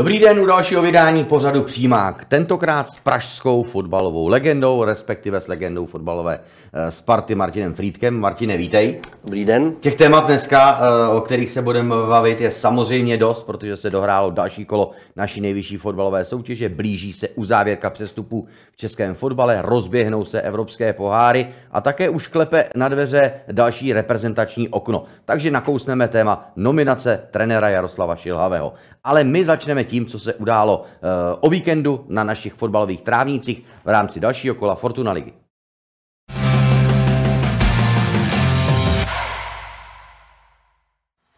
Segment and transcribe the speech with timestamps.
[0.00, 2.24] Dobrý den u dalšího vydání pořadu Přímák.
[2.24, 6.40] Tentokrát s pražskou fotbalovou legendou, respektive s legendou fotbalové
[6.72, 8.20] eh, Sparty Martinem Frýdkem.
[8.20, 9.00] Martine, vítej.
[9.24, 9.72] Dobrý den.
[9.80, 14.30] Těch témat dneska, eh, o kterých se budeme bavit, je samozřejmě dost, protože se dohrálo
[14.30, 16.68] další kolo naší nejvyšší fotbalové soutěže.
[16.68, 22.64] Blíží se uzávěrka přestupů v českém fotbale, rozběhnou se evropské poháry a také už klepe
[22.74, 25.04] na dveře další reprezentační okno.
[25.24, 28.72] Takže nakousneme téma nominace trenéra Jaroslava Šilhavého.
[29.04, 33.88] Ale my začneme tím, co se událo eh, o víkendu na našich fotbalových trávnících v
[33.88, 35.39] rámci dalšího kola Fortuna ligy.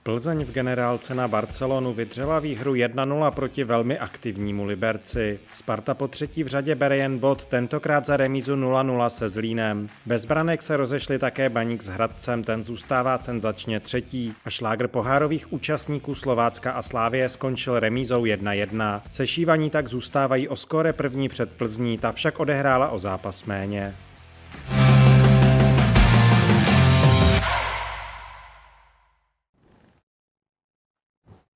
[0.05, 5.41] Plzeň v generálce na Barcelonu vydřela výhru 1-0 proti velmi aktivnímu Liberci.
[5.55, 9.89] Sparta po třetí v řadě bere jen bod, tentokrát za remízu 0-0 se Zlínem.
[10.07, 14.35] Bez branek se rozešli také Baník s Hradcem, ten zůstává senzačně třetí.
[14.45, 19.01] A šlágr pohárových účastníků Slovácka a Slávie skončil remízou 1-1.
[19.09, 23.95] Sešívaní tak zůstávají o skóre první před Plzní, ta však odehrála o zápas méně.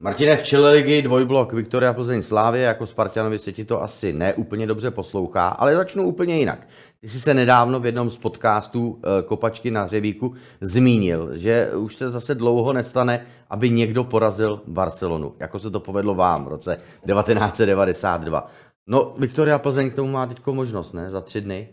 [0.01, 4.67] Martine, v čele ligy dvojblok Viktoria Plzeň Slávě, jako Spartanovi se ti to asi neúplně
[4.67, 6.69] dobře poslouchá, ale začnu úplně jinak.
[7.01, 11.97] Ty jsi se nedávno v jednom z podcastů eh, Kopačky na Řevíku zmínil, že už
[11.97, 16.77] se zase dlouho nestane, aby někdo porazil Barcelonu, jako se to povedlo vám v roce
[17.07, 18.51] 1992.
[18.87, 21.11] No, Viktoria Plzeň k tomu má teď možnost, ne?
[21.11, 21.69] Za tři dny.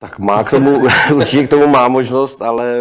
[0.00, 2.78] Tak má k tomu, určitě k tomu má možnost, ale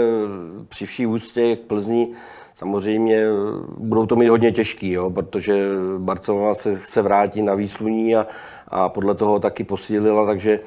[0.70, 2.16] při vší úctě k Plzni
[2.56, 3.30] Samozřejmě eh,
[3.78, 5.68] budou to mít hodně těžký, jo, protože
[5.98, 8.28] Barcelona se chce vrátit na výsluní a,
[8.68, 10.62] a podle toho taky posílila, takže e,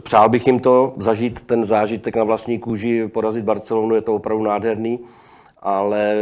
[0.00, 4.44] přál bych jim to, zažít ten zážitek na vlastní kůži, porazit Barcelonu, je to opravdu
[4.44, 5.00] nádherný,
[5.62, 6.14] ale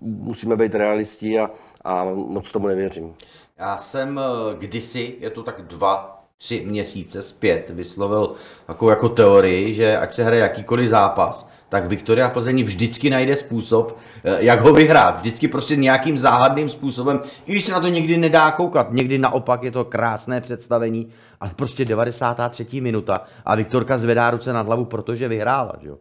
[0.00, 1.50] musíme být realisti a,
[1.84, 3.14] a moc tomu nevěřím.
[3.58, 8.34] Já jsem eh, kdysi, je to tak dva, tři měsíce zpět, vyslovil
[8.66, 13.98] takovou jako teorii, že ať se hraje jakýkoliv zápas, tak Viktoria Plzeň vždycky najde způsob,
[14.24, 15.16] eh, jak ho vyhrát.
[15.16, 19.62] Vždycky prostě nějakým záhadným způsobem, i když se na to někdy nedá koukat, někdy naopak
[19.62, 21.08] je to krásné představení,
[21.40, 22.80] ale prostě 93.
[22.80, 25.72] minuta a Viktorka zvedá ruce nad hlavu, protože vyhrála.
[25.82, 25.90] Že?
[25.90, 25.96] E,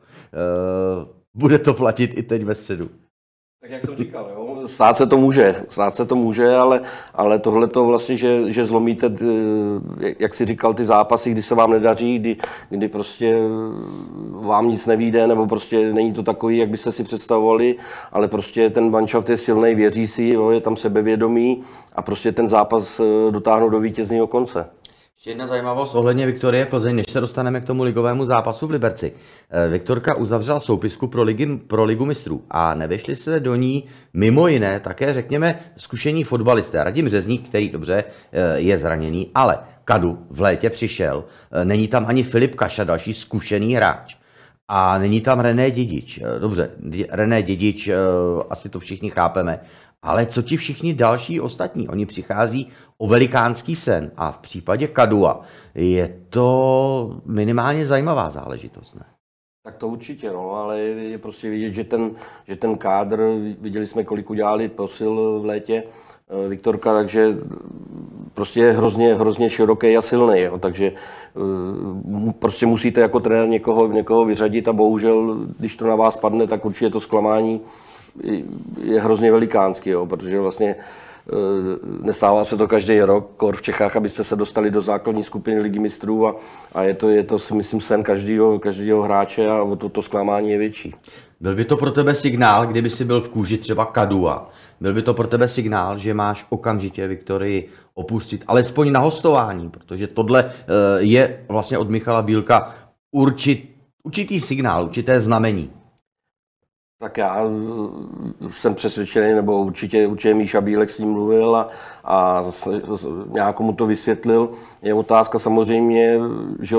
[1.34, 2.90] bude to platit i teď ve středu.
[3.62, 6.82] Tak jak jsem říkal, jo, stát se to může, stát se to může, ale,
[7.14, 9.12] ale tohle to vlastně, že, že zlomíte,
[10.20, 12.38] jak si říkal, ty zápasy, kdy se vám nedaří, kdy,
[12.70, 13.38] kdy prostě
[14.32, 17.76] vám nic nevíde, nebo prostě není to takový, jak byste si představovali,
[18.12, 21.64] ale prostě ten manšaft je silný, věří si, jo, je tam sebevědomý
[21.96, 24.79] a prostě ten zápas eh, dotáhnou do vítězného konce.
[25.20, 29.14] Ještě jedna zajímavost ohledně Viktorie Plzeň, než se dostaneme k tomu ligovému zápasu v Liberci.
[29.50, 34.48] Eh, Viktorka uzavřela soupisku pro, ligy, pro ligu mistrů a nevešli se do ní mimo
[34.48, 36.84] jiné také, řekněme, zkušení fotbalisté.
[36.84, 42.06] Radim Řezník, který dobře eh, je zraněný, ale Kadu v létě přišel, eh, není tam
[42.08, 44.16] ani Filip Kaša, další zkušený hráč.
[44.72, 46.20] A není tam René Dědič.
[46.40, 46.70] Dobře,
[47.10, 47.90] René Dědič,
[48.50, 49.60] asi to všichni chápeme,
[50.02, 51.90] ale co ti všichni další ostatní?
[51.90, 52.68] Oni přichází
[52.98, 55.42] o velikánský sen a v případě Kadua
[55.76, 59.06] je to minimálně zajímavá záležitost, ne?
[59.64, 62.12] Tak to určitě, no, ale je prostě vidět, že ten,
[62.48, 63.24] že ten kádr,
[63.62, 67.38] viděli jsme, kolik udělali posil v létě, eh, Viktorka, takže
[68.34, 73.88] prostě je hrozně, hrozně široký a silný, jo, takže eh, prostě musíte jako trenér někoho,
[73.88, 77.62] někoho vyřadit a bohužel, když to na vás padne, tak určitě to zklamání
[78.84, 81.34] je hrozně velikánský, jo, protože vlastně eh,
[82.02, 85.80] nestává se to každý rok, kor v Čechách, abyste se dostali do základní skupiny ligy
[85.80, 86.36] mistrů a,
[86.74, 90.52] a je, to, je to si myslím sen každého, každého hráče a to, to zklamání
[90.52, 90.96] je větší.
[91.42, 94.50] Byl by to pro tebe signál, kdyby si byl v kůži třeba Kadua,
[94.82, 100.08] byl by to pro tebe signál, že máš okamžitě Viktorii opustit, alespoň na hostování, protože
[100.08, 100.64] tohle eh,
[100.98, 102.76] je vlastně od Michala Bílka
[103.12, 103.70] určit,
[104.04, 105.72] určitý signál, určité znamení.
[107.02, 107.44] Tak já
[108.50, 111.70] jsem přesvědčený, nebo určitě, určitě Míša Bílek s ním mluvil a,
[112.04, 112.46] a
[113.32, 114.50] nějak mu to vysvětlil.
[114.82, 116.20] Je otázka samozřejmě,
[116.62, 116.76] že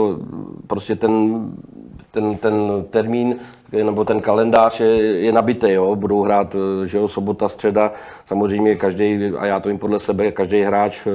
[0.67, 1.45] prostě ten,
[2.11, 3.37] ten, ten termín
[3.73, 4.87] nebo ten kalendář je,
[5.21, 5.97] je nabitý, jo?
[5.97, 7.93] budou hrát že jo, sobota, středa,
[8.27, 11.11] samozřejmě každý, a já to jim podle sebe, každý hráč eh,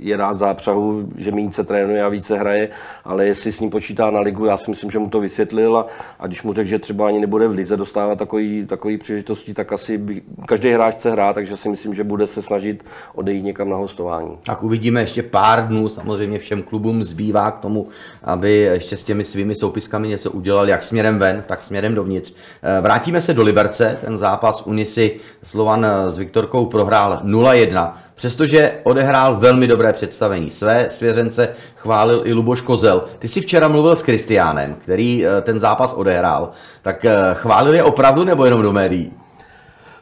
[0.00, 2.68] je rád zápřahu, že méně se trénuje a více hraje,
[3.04, 5.86] ale jestli s ním počítá na ligu, já si myslím, že mu to vysvětlil a,
[6.20, 9.72] a když mu řekl, že třeba ani nebude v lize dostávat takový, takový příležitosti, tak
[9.72, 13.68] asi by, každý hráč chce hrát, takže si myslím, že bude se snažit odejít někam
[13.68, 14.38] na hostování.
[14.46, 17.88] Tak uvidíme ještě pár dnů, samozřejmě všem klubům zbývá k tomu,
[18.22, 22.32] aby ještě s těmi svými soupiskami něco udělali, jak směrem ven, tak směrem směrem dovnitř.
[22.62, 29.36] Eh, vrátíme se do Liberce, ten zápas Unisy Slovan s Viktorkou prohrál 0-1, přestože odehrál
[29.36, 30.50] velmi dobré představení.
[30.50, 33.04] Své svěřence chválil i Luboš Kozel.
[33.18, 36.50] Ty jsi včera mluvil s Kristiánem, který ten zápas odehrál.
[36.82, 39.12] Tak chválil je opravdu nebo jenom do médií?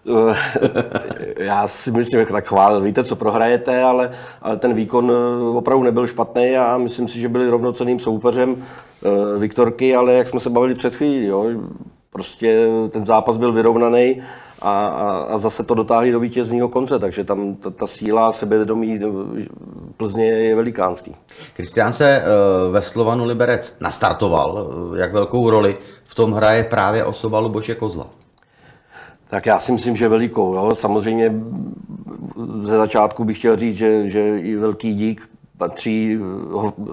[0.06, 0.36] Eh,
[1.44, 4.10] já si myslím, že tak chválil, víte, co prohrajete, ale,
[4.42, 9.38] ale ten výkon eh, opravdu nebyl špatný a myslím si, že byli rovnocenným soupeřem eh,
[9.38, 11.46] Viktorky, ale jak jsme se bavili před chvílí, jo,
[12.10, 14.22] prostě ten zápas byl vyrovnaný
[14.60, 19.00] a, a, a zase to dotáhli do vítězního konce, takže tam ta, ta síla sebevědomí
[19.96, 21.16] Plzně je velikánský.
[21.54, 22.24] Kristián se
[22.70, 24.70] ve Slovanu Liberec nastartoval.
[24.96, 28.21] Jak velkou roli v tom hraje právě osoba Luboše Kozla?
[29.32, 30.54] Tak já si myslím, že velikou.
[30.54, 30.74] Jo.
[30.74, 31.32] Samozřejmě
[32.62, 36.18] ze začátku bych chtěl říct, že, že i velký dík patří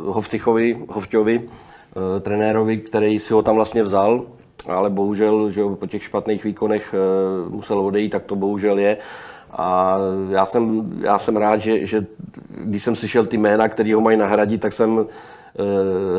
[0.06, 4.24] Hovtychovi, Hovťovi, eh, trenérovi, který si ho tam vlastně vzal,
[4.68, 8.98] ale bohužel, že po těch špatných výkonech eh, musel odejít, tak to bohužel je.
[9.52, 9.98] A
[10.30, 12.06] já jsem, já jsem rád, že, že
[12.58, 15.06] když jsem slyšel ty jména, které ho mají nahradit, tak jsem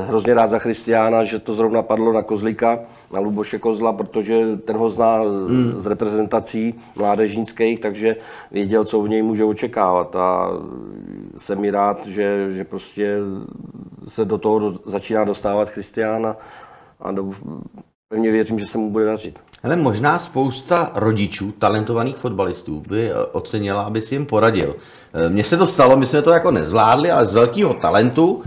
[0.07, 2.79] hrozně rád za Christiána, že to zrovna padlo na Kozlika,
[3.13, 5.75] na Luboše Kozla, protože ten ho zná hmm.
[5.77, 8.17] z reprezentací mládežnických, takže
[8.51, 10.17] věděl, co v něj může očekávat.
[10.17, 10.51] A
[11.39, 13.19] jsem mi rád, že, že prostě
[14.09, 16.37] se do toho začíná dostávat Christiána
[17.01, 17.33] a do,
[18.09, 19.39] pevně věřím, že se mu bude dařit.
[19.63, 24.75] Ale možná spousta rodičů, talentovaných fotbalistů, by ocenila, aby si jim poradil.
[25.15, 28.43] Eh, mně se to stalo, my jsme to jako nezvládli, ale z velkého talentu,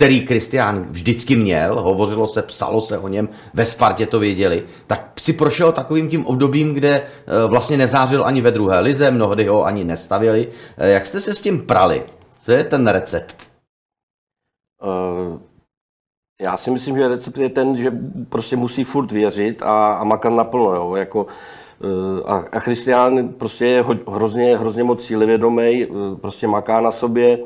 [0.00, 5.12] který Kristián vždycky měl, hovořilo se, psalo se o něm, ve Spartě to věděli, tak
[5.20, 7.04] si prošel takovým tím obdobím, kde eh,
[7.48, 10.48] vlastně nezářil ani ve druhé lize, mnohdy ho ani nestavili.
[10.78, 12.02] Eh, jak jste se s tím prali?
[12.44, 13.36] Co je ten recept?
[14.82, 15.38] Uh,
[16.40, 17.92] já si myslím, že recept je ten, že
[18.28, 20.74] prostě musí furt věřit a, a makat naplno.
[20.74, 20.96] Jo?
[20.96, 21.26] Jako,
[22.26, 25.86] a, a Christian prostě je hrozně, hrozně moc cílevědomý,
[26.20, 27.38] prostě maká na sobě,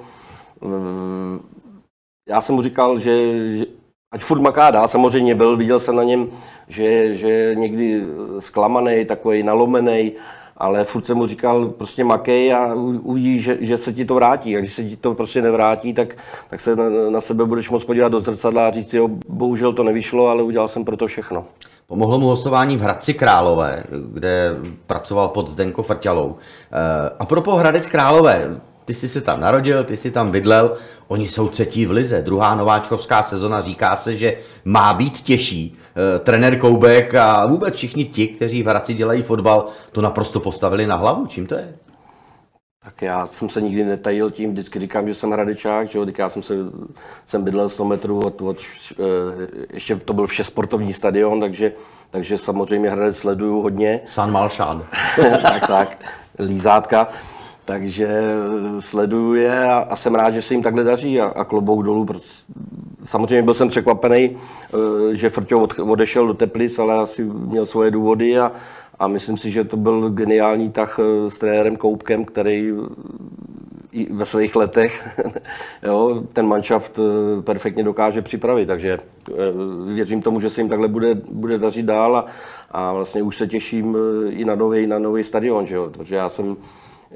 [2.29, 3.65] já jsem mu říkal, že, že
[4.13, 6.29] ať furt maká dál, samozřejmě byl, viděl jsem na něm,
[6.69, 8.05] že, že někdy
[8.39, 10.13] zklamaný, takový nalomený,
[10.57, 14.57] ale furt jsem mu říkal, prostě makej a uvidíš, že, že se ti to vrátí.
[14.57, 16.17] A když se ti to prostě nevrátí, tak,
[16.51, 19.83] tak se na, na sebe budeš moct podívat do zrcadla a říct, jo, bohužel to
[19.83, 21.45] nevyšlo, ale udělal jsem pro to všechno.
[21.87, 24.57] Pomohlo mu hostování v Hradci Králové, kde
[24.87, 26.37] pracoval pod Zdenko Frťalou.
[26.73, 30.77] Eh, a pro Hradec Králové, ty jsi se tam narodil, ty jsi tam bydlel,
[31.09, 35.79] oni jsou třetí v lize, druhá nováčkovská sezona, říká se, že má být těžší.
[36.17, 40.87] E, trenér Koubek a vůbec všichni ti, kteří v Hradci dělají fotbal, to naprosto postavili
[40.87, 41.27] na hlavu.
[41.27, 41.75] Čím to je?
[42.85, 46.29] Tak já jsem se nikdy netajil tím, vždycky říkám, že jsem hradečák, že jo, já
[46.29, 46.55] jsem, se,
[47.27, 49.03] jsem bydlel 100 metrů od, od e,
[49.75, 51.73] ještě to byl vše sportovní stadion, takže,
[52.11, 54.01] takže samozřejmě Hradec sleduju hodně.
[54.07, 54.85] San Malšán.
[55.43, 56.05] tak, tak,
[56.39, 57.09] lízátka.
[57.65, 61.45] Takže eh, sleduju je a, a jsem rád, že se jim takhle daří a, a
[61.45, 62.07] klobouk dolů.
[63.05, 68.39] Samozřejmě byl jsem překvapený, eh, že Frťo odešel do Teplic, ale asi měl svoje důvody
[68.39, 68.53] a,
[68.99, 72.73] a myslím si, že to byl geniální tah eh, s trenérem Koupkem, který
[73.93, 75.21] i ve svých letech
[75.83, 76.99] jo, ten manšaft
[77.45, 78.99] perfektně dokáže připravit, takže
[79.95, 82.27] věřím tomu, že se jim takhle bude, bude dařit dál a,
[82.71, 83.97] a vlastně už se těším
[84.29, 86.57] i na nový, na nový stadion, že jo, protože já jsem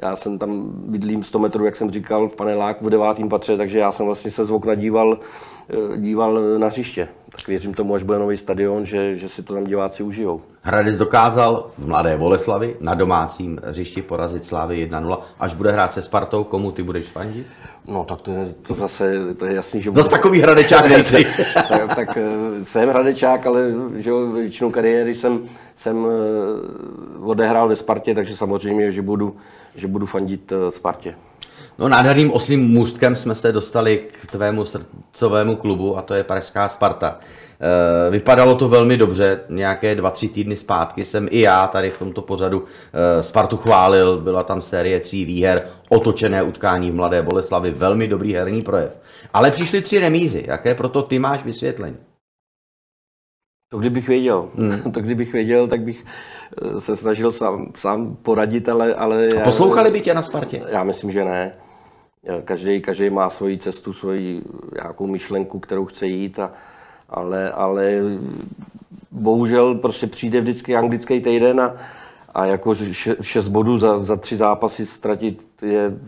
[0.03, 3.79] já jsem tam bydlím 100 metrů, jak jsem říkal, v paneláku v devátém patře, takže
[3.79, 5.19] já jsem vlastně se z okna díval,
[5.71, 7.09] eh, díval na hřiště.
[7.31, 10.41] Tak věřím tomu, až bude nový stadion, že, že si to tam diváci užijou.
[10.63, 15.19] Hradec dokázal v Mladé Boleslavi na domácím hřišti porazit Slávy 1-0.
[15.41, 17.47] Až bude hrát se Spartou, komu ty budeš fandit?
[17.87, 19.91] No tak to, je, to zase, to je jasný, že...
[19.91, 21.27] Zase takový hradečák nejsi.
[21.69, 25.41] tak, tak, eh, jsem hradečák, ale že většinu kariéry jsem,
[25.79, 29.37] jsem eh, odehrál ve Spartě, takže samozřejmě, že budu,
[29.77, 31.15] že budu fandit eh, Spartě.
[31.79, 36.69] No nádherným oslým můstkem jsme se dostali k tvému srdcovému klubu a to je Pražská
[36.69, 37.19] Sparta.
[37.61, 41.99] Eh, vypadalo to velmi dobře, nějaké dva, tři týdny zpátky jsem i já tady v
[41.99, 47.71] tomto pořadu eh, Spartu chválil, byla tam série tří výher, otočené utkání v Mladé Boleslavi,
[47.71, 48.99] velmi dobrý herní projev.
[49.35, 51.97] Ale přišly tři remízy, jaké proto ty máš vysvětlení?
[53.69, 54.93] To kdybych věděl, hmm.
[54.93, 56.05] to kdybych věděl, tak bych
[56.63, 58.95] eh, se snažil sám, sám poradit, ale...
[58.95, 60.63] ale A poslouchali by tě na Spartě?
[60.69, 61.55] Já myslím, že ne.
[62.45, 64.43] Každý, každý má svoji cestu, svoji
[64.75, 66.53] nějakou myšlenku, kterou chce jít, a,
[67.09, 68.01] ale, ale
[69.11, 71.77] bohužel prostě přijde vždycky anglický týden a,
[72.35, 72.75] a jako
[73.21, 75.99] šest bodů za, za tři zápasy ztratit je,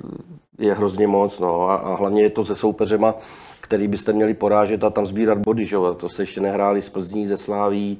[0.59, 1.39] je hrozně moc.
[1.39, 1.69] No.
[1.69, 3.15] A, a hlavně je to se soupeřema,
[3.71, 5.65] který byste měli porážet a tam sbírat body.
[5.65, 5.77] Že?
[5.97, 7.99] To se ještě nehráli z Plzní, ze Sláví,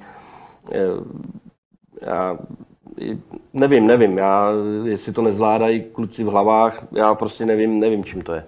[2.03, 2.39] já
[3.53, 4.51] nevím, nevím, já,
[4.85, 8.45] jestli to nezvládají kluci v hlavách, já prostě nevím, nevím, čím to je.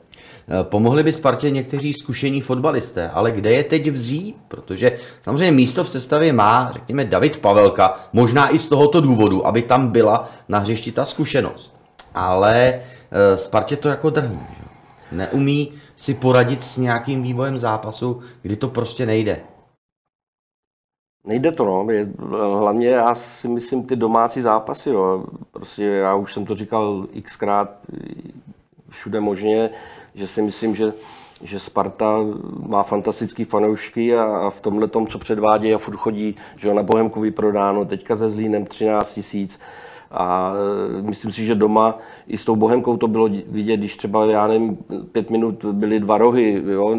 [0.49, 4.37] Eh, pomohli by Spartě někteří zkušení fotbalisté, ale kde je teď vzít?
[4.49, 9.63] Protože samozřejmě místo v sestavě má, řekněme, David Pavelka, možná i z tohoto důvodu, aby
[9.63, 11.77] tam byla na hřišti ta zkušenost.
[12.15, 12.75] Ale
[13.11, 14.47] eh, Spartě to jako drhne.
[15.13, 19.41] Neumí si poradit s nějakým vývojem zápasu, kdy to prostě nejde.
[21.27, 21.87] Nejde to, no.
[22.59, 25.25] Hlavně já si myslím ty domácí zápasy, jo.
[25.51, 27.71] Prostě já už jsem to říkal xkrát
[28.89, 29.71] všude možně,
[30.15, 30.93] že si myslím, že,
[31.43, 32.19] že Sparta
[32.67, 36.83] má fantastický fanoušky a, a v tomhle tom, co předvádí a furt chodí, že na
[36.83, 39.61] Bohemku vyprodáno, teďka se Zlínem 13 tisíc,
[40.13, 40.53] a
[40.99, 44.47] e, myslím si, že doma i s tou Bohemkou to bylo vidět, když třeba, já
[44.47, 44.79] nevím,
[45.13, 46.99] pět minut byly dva rohy, jo?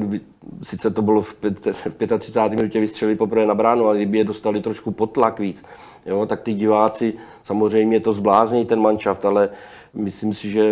[0.64, 2.58] sice to bylo v, pět, v 35.
[2.58, 5.64] minutě vystřelili poprvé na bránu, ale kdyby je dostali trošku pod tlak víc,
[6.06, 6.26] jo?
[6.26, 9.50] tak ty diváci samozřejmě to zblázní ten manšaft, ale
[9.94, 10.64] myslím si, že,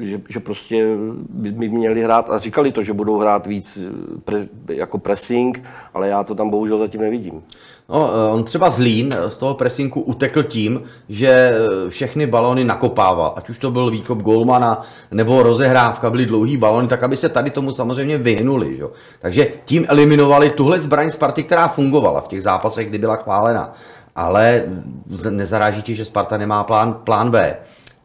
[0.00, 0.86] že, že prostě
[1.30, 3.78] by, by měli hrát, a říkali to, že budou hrát víc
[4.24, 5.62] pre, jako pressing,
[5.94, 7.42] ale já to tam bohužel zatím nevidím.
[7.88, 13.32] No, eh, on třeba Zlín z toho presinku utekl tím, že eh, všechny balony nakopával.
[13.36, 17.50] Ať už to byl výkop golmana nebo rozehrávka, byly dlouhý balony, tak aby se tady
[17.50, 18.76] tomu samozřejmě vyhnuli.
[18.76, 18.84] Že?
[19.20, 23.72] Takže tím eliminovali tuhle zbraň Sparty, která fungovala v těch zápasech, kdy byla chválena.
[24.16, 24.64] Ale
[25.30, 27.56] nezaráží ti, že Sparta nemá plán, plán B.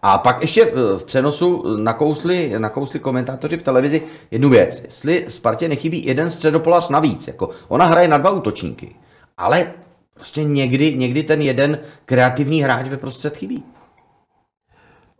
[0.02, 4.82] A pak ještě eh, v přenosu nakousli, nakousli komentátoři v televizi jednu věc.
[4.86, 7.28] Jestli Spartě nechybí jeden středopolař navíc.
[7.28, 8.96] Jako ona hraje na dva útočníky.
[9.38, 9.74] Ale
[10.14, 13.64] prostě někdy, někdy ten jeden kreativní hráč ve prostřed chybí.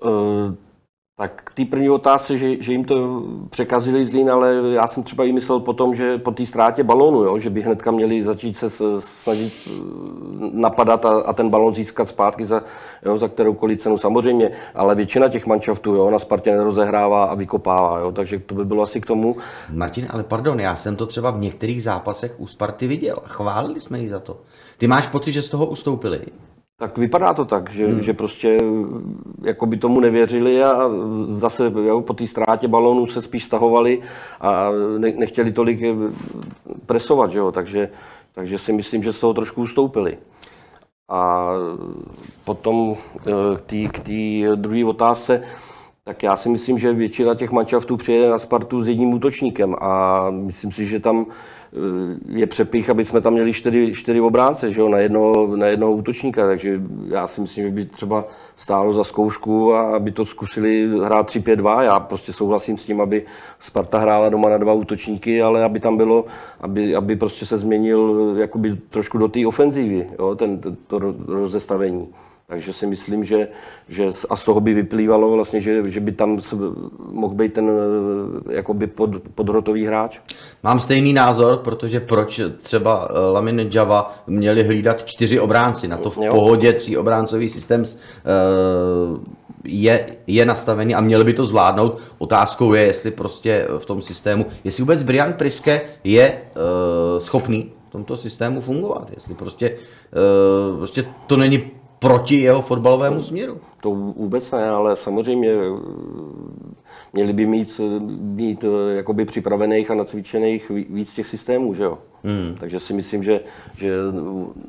[0.04, 0.56] Uh,
[1.22, 5.24] tak k té první otázce, že, že jim to překazili Zlín, ale já jsem třeba
[5.24, 8.70] i myslel potom, že po té ztrátě balónu, jo, že by hnedka měli začít se
[9.00, 9.72] snažit eh,
[10.54, 12.64] napadat a, a ten balón získat zpátky za,
[13.06, 18.00] jo, za kteroukoliv cenu samozřejmě, ale většina těch manšaftů jo, na Spartě nerozehrává a vykopává,
[18.00, 19.36] jo, takže to by bylo asi k tomu.
[19.74, 23.18] Martin, ale pardon, já jsem to třeba v některých zápasech u Sparty viděl.
[23.26, 24.38] Chválili jsme ji za to.
[24.78, 26.22] Ty máš pocit, že z toho ustoupili?
[26.82, 28.02] Tak vypadá to tak, že, hmm.
[28.02, 28.58] že prostě
[29.42, 30.90] jako by tomu nevěřili a
[31.36, 34.02] zase jo, po té ztrátě balónu se spíš stahovali
[34.42, 35.94] a ne, nechtěli tolik eh,
[36.86, 37.52] presovat, že jo?
[37.52, 37.90] Takže,
[38.34, 40.18] takže si myslím, že z toho trošku ustoupili.
[41.10, 41.50] A
[42.46, 45.44] potom eh, k té druhé otázce,
[46.04, 50.26] tak já si myslím, že většina těch manšaftů přijede na Spartu s jedním útočníkem a
[50.30, 51.26] myslím si, že tam
[51.74, 55.66] Eh, je přepich, aby jsme tam měli čtyři, čtyři obránce že jo, na, jednoho, na
[55.66, 60.26] jednoho útočníka, takže já si myslím, že by třeba stálo za zkoušku a aby to
[60.26, 61.82] zkusili hrát 3-5-2.
[61.82, 63.26] Já prostě souhlasím s tím, aby
[63.60, 66.26] Sparta hrála doma na dva útočníky, ale aby tam bylo,
[66.62, 72.08] aby, aby prostě se změnil jakoby trošku do té ofenzívy, jo, ten, to rozestavení.
[72.52, 73.48] Takže si myslím, že,
[73.90, 76.40] že a z toho by vyplývalo vlastně, že, že by tam
[77.12, 77.72] mohl být ten
[78.50, 80.20] eh, jakoby pod, podrotový hráč.
[80.64, 85.88] Mám stejný názor, protože proč třeba eh, Lamin Java měli hlídat čtyři obránci.
[85.88, 86.32] Na to v jo.
[86.34, 88.30] pohodě tří obráncový systém eh,
[89.64, 92.00] je, je nastavený a měli by to zvládnout.
[92.18, 96.42] Otázkou je, jestli prostě v tom systému, jestli vůbec Brian Priske je
[97.18, 99.08] schopný v tomto systému fungovat.
[99.16, 99.78] Jestli prostě,
[100.78, 103.58] prostě to není proti jeho fotbalovému směru.
[103.82, 105.58] To vůbec ne, ale samozřejmě eh,
[107.14, 107.82] měli by mít,
[108.20, 111.98] mít eh, jakoby připravených a nacvičených víc těch systémů, že jo.
[112.24, 112.56] Hmm.
[112.60, 113.40] Takže si myslím, že,
[113.76, 113.94] že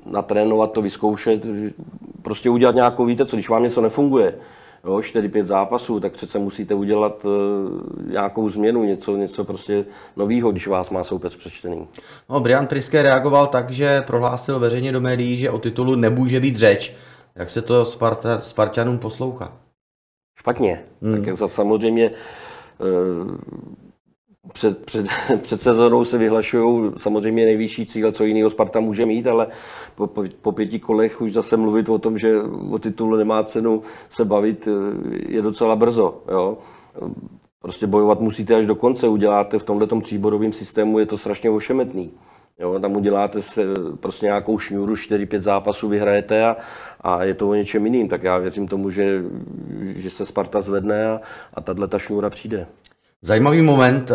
[0.06, 1.46] natrénovat to, vyzkoušet,
[2.22, 4.34] prostě udělat nějakou, víte co, když vám něco nefunguje,
[4.84, 7.26] jo, 4-5 zápasů, tak přece musíte udělat
[8.06, 9.84] nějakou změnu, něco, něco prostě
[10.16, 11.88] nového, když vás má soupeř přečtený.
[12.30, 16.56] No, Brian Priske reagoval tak, že prohlásil veřejně do médií, že o titulu nemůže být
[16.56, 16.96] řeč,
[17.34, 19.52] jak se to Sparta, Spartanům poslouchá?
[20.38, 20.84] Špatně.
[21.02, 21.24] Hmm.
[21.24, 23.62] Tak samozřejmě eh,
[24.52, 25.06] před, před,
[25.42, 29.46] před sezónou se vyhlašují samozřejmě nejvyšší cíle, co jiného Sparta může mít, ale
[29.94, 33.82] po, po, po pěti kolech už zase mluvit o tom, že o titulu nemá cenu
[34.10, 36.22] se bavit, eh, je docela brzo.
[36.30, 36.58] Jo?
[37.62, 42.10] Prostě bojovat musíte až do konce, uděláte v tomhle tříborovém systému, je to strašně ošemetný.
[42.58, 43.64] Jo, tam uděláte se
[44.00, 46.56] prostě nějakou šňůru, 4-5 zápasů vyhrajete a,
[47.02, 48.08] a je to o něčem jiným.
[48.08, 49.22] Tak já věřím tomu, že,
[49.96, 51.20] že se Sparta zvedne a,
[51.54, 52.66] a tahle ta šňůra přijde.
[53.22, 54.14] Zajímavý moment eh,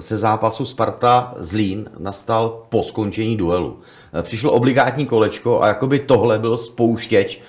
[0.00, 3.78] se zápasu Sparta Zlín nastal po skončení duelu.
[4.14, 7.42] Eh, přišlo obligátní kolečko a jakoby tohle byl spouštěč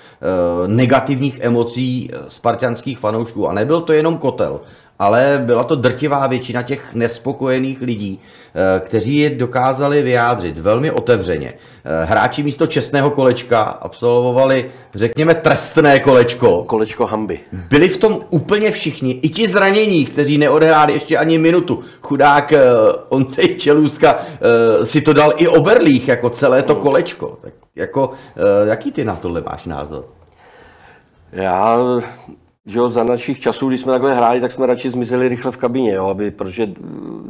[0.68, 3.48] negativních emocí spartianských fanoušků.
[3.48, 4.62] A nebyl to jenom kotel,
[5.00, 11.54] ale byla to drtivá většina těch nespokojených lidí, eh, kteří je dokázali vyjádřit velmi otevřeně.
[11.54, 16.64] Eh, hráči místo čestného kolečka absolvovali, řekněme, trestné kolečko.
[16.64, 17.40] Kolečko hamby.
[17.52, 21.84] Byli v tom úplně všichni, i ti zranění, kteří neodehráli ještě ani minutu.
[22.02, 22.62] Chudák eh,
[23.10, 24.20] on tej čelůstka
[24.84, 27.38] si to dal i oberlých, jako celé to kolečko.
[27.42, 28.12] Tak jako,
[28.64, 30.06] jaký ty na tohle máš názor?
[31.32, 31.80] Já
[32.70, 35.58] že jo, za našich časů, když jsme takhle hráli, tak jsme radši zmizeli rychle v
[35.58, 36.70] kabině, jo, aby, protože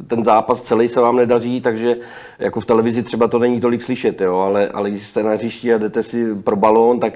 [0.08, 1.98] ten zápas celý se vám nedaří, takže
[2.39, 5.74] jako v televizi třeba to není tolik slyšet, jo, ale, ale když jste na hřišti
[5.74, 7.13] a jdete si pro balón, tak,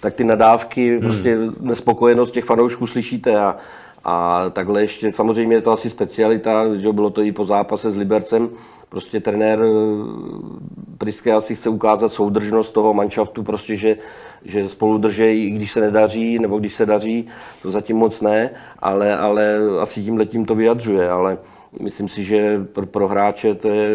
[0.00, 1.00] tak ty nadávky, hmm.
[1.00, 3.56] prostě nespokojenost těch fanoušků slyšíte a,
[4.04, 7.96] a takhle ještě, samozřejmě je to asi specialita, že bylo to i po zápase s
[7.96, 8.48] Libercem,
[8.94, 13.96] prostě trenér eh, Priske asi chce ukázat soudržnost toho manšaftu, prostě, že,
[14.44, 17.26] že spolu držejí, i když se nedaří, nebo když se daří,
[17.62, 21.38] to zatím moc ne, ale, ale asi tím letím to vyjadřuje, ale
[21.80, 23.88] myslím si, že pro, pro hráče to je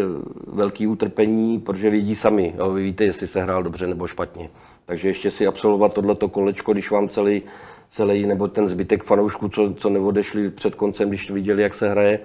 [0.46, 4.50] velký utrpení, protože vidí sami, jo, vy víte, jestli se hrál dobře nebo špatně.
[4.86, 7.42] Takže ještě si absolvovat tohleto kolečko, když vám celý,
[7.90, 12.20] celý nebo ten zbytek fanoušků, co, co neodešli před koncem, když viděli, jak se hraje,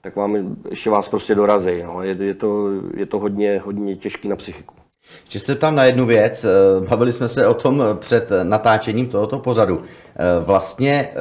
[0.00, 1.82] tak vám, ještě vás prostě dorazí.
[1.82, 2.02] No.
[2.02, 4.74] Je, je, to, je to hodně, hodně těžký na psychiku.
[5.24, 6.44] Ještě se tam na jednu věc.
[6.44, 9.82] Eh, bavili jsme se o tom před natáčením tohoto pořadu.
[9.82, 11.16] Eh, vlastně eh,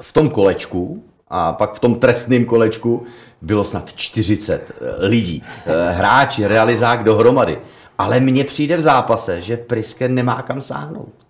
[0.00, 3.06] v tom kolečku a pak v tom trestném kolečku
[3.42, 5.42] bylo snad 40 lidí.
[5.90, 7.58] Hráči, realizák dohromady.
[7.98, 11.25] Ale mně přijde v zápase, že Priske nemá kam sáhnout.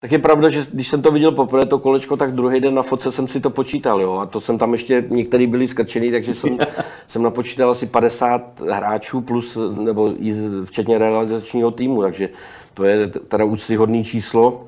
[0.00, 2.82] Tak je pravda, že když jsem to viděl poprvé, to kolečko, tak druhý den na
[2.82, 4.14] fotce jsem si to počítal, jo.
[4.18, 6.58] A to jsem tam ještě, některý byli skrčený, takže jsem,
[7.08, 12.28] jsem napočítal asi 50 hráčů plus, nebo i včetně realizačního týmu, takže
[12.74, 14.66] to je teda úctyhodný číslo.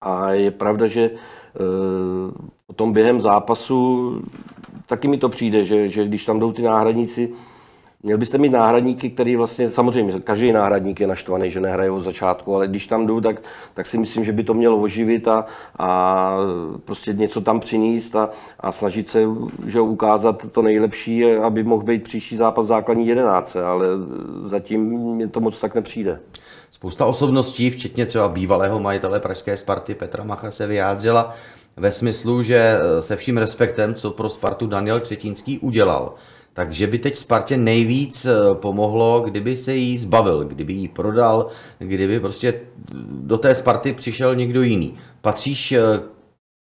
[0.00, 1.10] A je pravda, že e,
[2.66, 4.10] potom během zápasu
[4.86, 7.32] taky mi to přijde, že, že když tam jdou ty náhradníci,
[8.02, 12.54] Měl byste mít náhradníky, který vlastně, samozřejmě, každý náhradník je naštvaný, že nehraje od začátku,
[12.54, 13.42] ale když tam jdu, tak,
[13.74, 15.46] tak si myslím, že by to mělo oživit a,
[15.78, 16.36] a
[16.84, 18.30] prostě něco tam přinést a,
[18.60, 19.22] a snažit se
[19.66, 23.86] že ukázat to nejlepší, aby mohl být příští zápas základní jedenáce, ale
[24.44, 24.80] zatím
[25.14, 26.20] mě to moc tak nepřijde.
[26.70, 31.34] Spousta osobností, včetně třeba bývalého majitele Pražské Sparty Petra Macha se vyjádřila
[31.76, 36.14] ve smyslu, že se vším respektem, co pro Spartu Daniel Křetínský udělal,
[36.56, 42.20] takže by teď Spartě nejvíc eh, pomohlo, kdyby se jí zbavil, kdyby ji prodal, kdyby
[42.20, 42.60] prostě
[43.10, 44.96] do té Sparty přišel někdo jiný.
[45.20, 45.82] Patříš eh,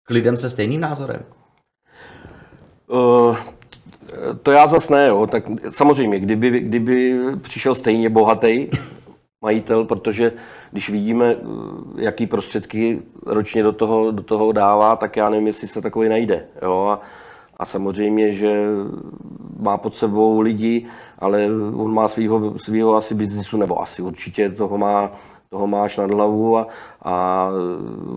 [0.03, 1.25] k lidem se stejným názorem?
[2.87, 3.37] Uh,
[4.43, 5.27] to já zase ne, jo.
[5.27, 8.67] Tak samozřejmě, kdyby, kdyby přišel stejně bohatý
[9.41, 10.31] majitel, protože
[10.71, 11.35] když vidíme,
[11.97, 16.45] jaký prostředky ročně do toho, do toho dává, tak já nevím, jestli se takový najde.
[16.61, 16.87] Jo.
[16.87, 17.01] A,
[17.57, 18.65] a samozřejmě, že
[19.63, 20.85] má pod sebou lidi,
[21.19, 21.45] ale
[21.75, 25.11] on má svýho, svýho asi biznisu, nebo asi určitě toho má,
[25.49, 26.67] toho máš nad hlavu a,
[27.01, 27.49] a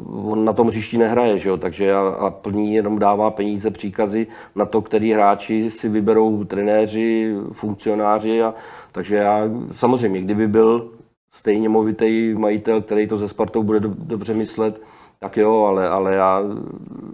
[0.06, 1.56] on na tom hřišti nehraje, že jo?
[1.56, 7.37] takže a, a plní jenom dává peníze, příkazy na to, který hráči si vyberou trenéři,
[7.52, 8.54] funkcionáři a
[8.92, 9.40] takže já
[9.72, 10.90] samozřejmě, kdyby byl
[11.32, 14.80] stejně movitý majitel, který to ze Spartou bude do, dobře myslet,
[15.18, 16.42] tak jo, ale, ale já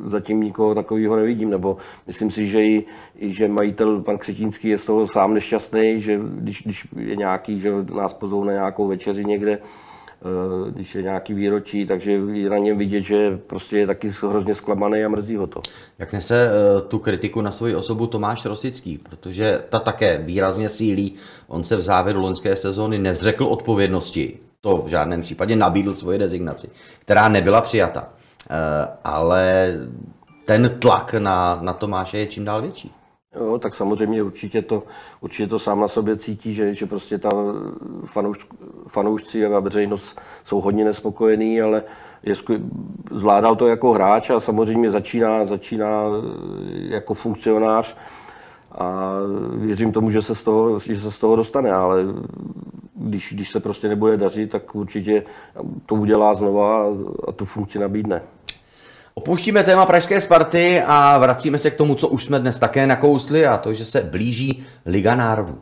[0.04, 2.84] zatím nikoho takového nevidím, nebo myslím si, že i,
[3.18, 7.60] i že majitel pan Křetínský je z toho sám nešťastný, že když, když je nějaký,
[7.60, 12.58] že nás pozvou na nějakou večeři někde, eh, když je nějaký výročí, takže je na
[12.58, 15.60] něm vidět, že prostě je taky hrozně zklamaný a mrzí ho to.
[15.98, 21.14] Jak nese eh, tu kritiku na svoji osobu Tomáš Rosický, protože ta také výrazně sílí.
[21.48, 26.70] On se v závěru loňské sezóny nezřekl odpovědnosti to v žádném případě nabídl svoji rezignaci,
[26.98, 28.08] která nebyla přijata.
[28.50, 29.74] Eh, ale
[30.44, 32.94] ten tlak na, na Tomáše je čím dál větší.
[33.36, 34.82] Jo, tak samozřejmě určitě to,
[35.20, 37.30] určitě to sám na sobě cítí, že, že prostě ta
[38.04, 38.46] fanouš,
[38.88, 41.82] fanoušci a veřejnost jsou hodně nespokojení, ale
[42.22, 42.34] je,
[43.10, 46.02] zvládal to jako hráč a samozřejmě začíná, začíná
[46.72, 47.96] jako funkcionář
[48.78, 49.12] a
[49.54, 52.04] věřím tomu, že se z toho, že se z toho dostane, ale
[53.02, 55.22] když, když se prostě nebude dařit, tak určitě
[55.86, 56.86] to udělá znova
[57.28, 58.22] a tu funkci nabídne.
[59.14, 63.46] Opouštíme téma Pražské Sparty a vracíme se k tomu, co už jsme dnes také nakousli
[63.46, 65.58] a to, že se blíží Liga národů.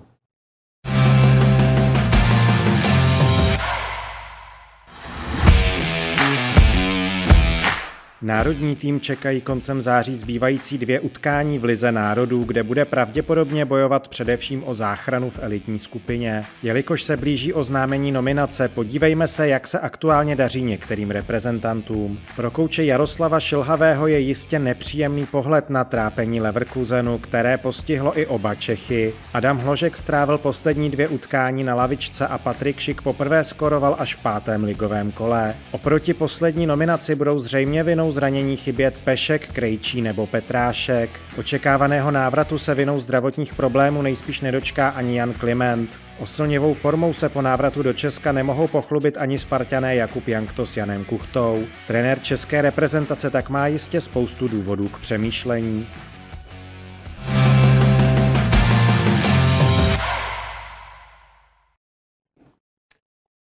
[8.22, 14.09] Národní tým čekají koncem září zbývající dvě utkání v Lize národů, kde bude pravděpodobně bojovat
[14.09, 16.44] především o záchranu v elitní skupině.
[16.62, 22.18] Jelikož se blíží oznámení nominace, podívejme se, jak se aktuálně daří některým reprezentantům.
[22.37, 28.54] Pro kouče Jaroslava Šilhavého je jistě nepříjemný pohled na trápení Leverkusenu, které postihlo i oba
[28.54, 29.12] Čechy.
[29.35, 34.18] Adam Hložek strávil poslední dvě utkání na lavičce a Patrik Šik poprvé skoroval až v
[34.18, 35.54] pátém ligovém kole.
[35.70, 41.11] Oproti poslední nominaci budou zřejmě vinou zranění chybět Pešek, Krejčí nebo Petrášek.
[41.38, 45.99] Očekávaného návratu se vinou zdravotních problémů nejspíš nedočká ani Jan Kliment.
[46.18, 51.05] Oslněvou formou se po návratu do Česka nemohou pochlubit ani Spartané Jakub Jankto s Janem
[51.05, 51.64] Kuchtou.
[51.87, 55.87] Trenér české reprezentace tak má jistě spoustu důvodů k přemýšlení.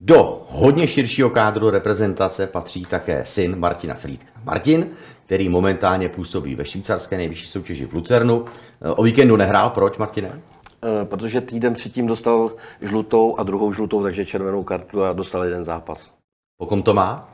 [0.03, 4.31] Do hodně širšího kádru reprezentace patří také syn Martina Frýdka.
[4.45, 4.91] Martin,
[5.27, 8.45] který momentálně působí ve švýcarské nejvyšší soutěži v Lucernu.
[8.97, 10.29] O víkendu nehrál, proč Martine?
[10.31, 15.65] Eh, protože týden předtím dostal žlutou a druhou žlutou, takže červenou kartu a dostal jeden
[15.65, 16.11] zápas.
[16.59, 17.29] Po kom to má?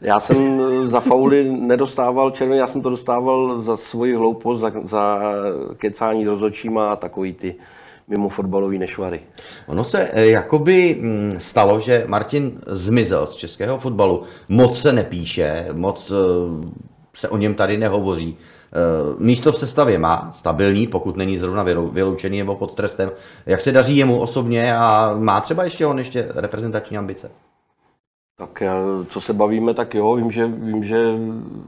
[0.00, 4.72] Já jsem eh, za fauly nedostával červený, já jsem to dostával za svoji hloupost, za,
[4.82, 5.20] za
[5.76, 7.54] kecání rozhodčíma a takový ty
[8.08, 9.20] mimo fotbalový nešvary.
[9.66, 14.22] Ono se eh, jakoby mm, stalo, že Martin zmizel z českého fotbalu.
[14.48, 16.12] Moc se nepíše, moc
[17.14, 18.36] se o něm tady nehovoří.
[19.18, 21.62] Místo v sestavě má, stabilní, pokud není zrovna
[21.92, 23.10] vyloučený nebo pod trestem.
[23.46, 27.30] Jak se daří jemu osobně a má třeba ještě on ještě reprezentační ambice?
[28.36, 28.76] Tak já,
[29.08, 31.14] co se bavíme, tak jo, vím, že, vím, že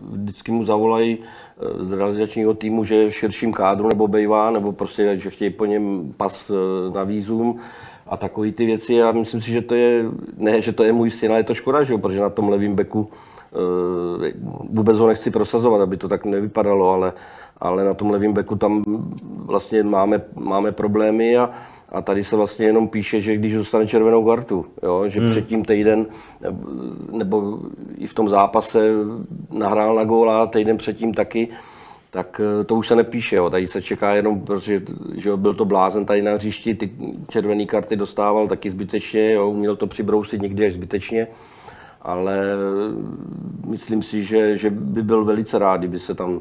[0.00, 4.72] vždycky mu zavolají eh, z realizačního týmu, že je v širším kádru nebo bejvá, nebo
[4.72, 6.54] prostě, že chtějí po něm pas eh,
[6.94, 7.58] na výzum
[8.06, 8.94] a takové ty věci.
[8.94, 10.04] Já myslím si, že to je,
[10.36, 12.48] ne, že to je můj syn, ale je to škoda, že jo, protože na tom
[12.48, 13.10] levém beku
[13.52, 14.32] e,
[14.70, 17.12] vůbec ho nechci prosazovat, aby to tak nevypadalo, ale,
[17.58, 18.84] ale na tom levém beku tam
[19.26, 21.50] vlastně máme, máme problémy a,
[21.88, 25.30] a tady se vlastně jenom píše, že když dostane červenou kartu, jo, že hmm.
[25.30, 26.06] předtím týden
[27.12, 27.58] nebo
[27.98, 28.90] i v tom zápase
[29.50, 31.48] nahrál na góla, týden předtím taky,
[32.10, 33.36] tak eh, to už se nepíše.
[33.36, 33.50] Jo.
[33.50, 34.82] Tady se čeká jenom, protože
[35.14, 36.90] že byl to blázen tady na hřišti, ty
[37.28, 39.50] červené karty dostával taky zbytečně, jo.
[39.50, 41.26] uměl to přibrousit někdy až zbytečně,
[42.02, 42.40] ale
[43.66, 46.40] myslím si, že, že by byl velice rád, kdyby se tam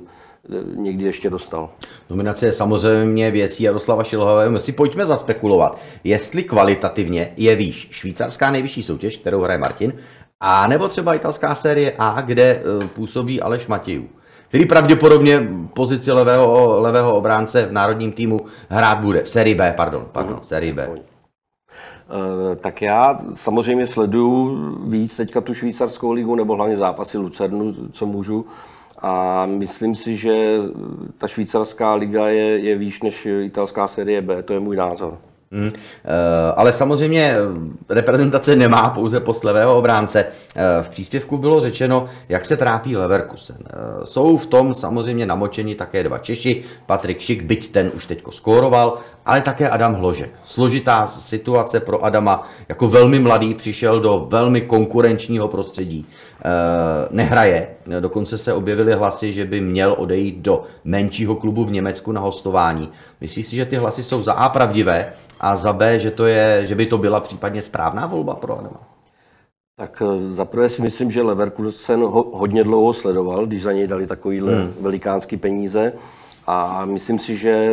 [0.76, 1.70] někdy ještě dostal.
[2.10, 4.52] Nominace je samozřejmě věcí Jaroslava Šilhového.
[4.52, 9.94] My si pojďme zaspekulovat, jestli kvalitativně je výš švýcarská nejvyšší soutěž, kterou hraje Martin,
[10.40, 14.10] a nebo třeba italská série A, kde e, působí Aleš Matějů,
[14.48, 19.24] který pravděpodobně pozici levého, levého obránce v národním týmu hrát bude.
[19.24, 20.90] V sérii B, pardon, pardon, v sérii B.
[20.90, 24.58] Uh, tak já samozřejmě sleduju
[24.90, 28.46] víc teďka tu švýcarskou ligu, nebo hlavně zápasy Lucernu, co můžu.
[28.98, 30.58] A myslím si, že
[31.18, 35.18] ta švýcarská liga je, je výš než italská série B, to je můj názor.
[35.52, 35.72] Hmm.
[36.56, 37.36] Ale samozřejmě
[37.90, 40.26] reprezentace nemá pouze postlevého obránce.
[40.56, 43.58] Eh, v příspěvku bylo řečeno, jak se trápí Leverkusen.
[43.66, 48.32] Eh, jsou v tom samozřejmě namočeni také dva Češi, Patrik Šik, byť ten už teďko
[48.32, 50.32] skóroval, ale také Adam Hložek.
[50.44, 56.08] Složitá situace pro Adama, jako velmi mladý přišel do velmi konkurenčního prostředí.
[57.12, 57.68] Nehraje,
[58.00, 62.90] dokonce se objevily hlasy, že by měl odejít do menšího klubu v Německu na hostování.
[63.22, 66.66] Myslíš si, že ty hlasy jsou za A pravdivé, a za B, že, to je,
[66.66, 68.82] že by to byla případně správná volba pro Adama?
[69.78, 74.08] Tak eh, zaprvé si myslím, že Leverkusen ho hodně dlouho sledoval, když za něj dali
[74.08, 74.74] takovýhle hmm.
[74.82, 75.94] velikánský peníze.
[76.48, 77.72] A myslím si, že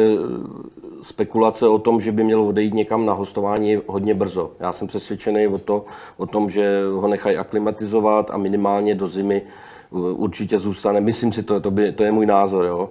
[1.03, 4.51] spekulace o tom, že by měl odejít někam na hostování je hodně brzo.
[4.61, 5.85] Já jsem přesvědčený o, to,
[6.17, 11.01] o tom, že ho nechají aklimatizovat a minimálně do zimy eh, určitě zůstane.
[11.01, 12.91] Myslím si, to, to, by, to je můj názor, jo?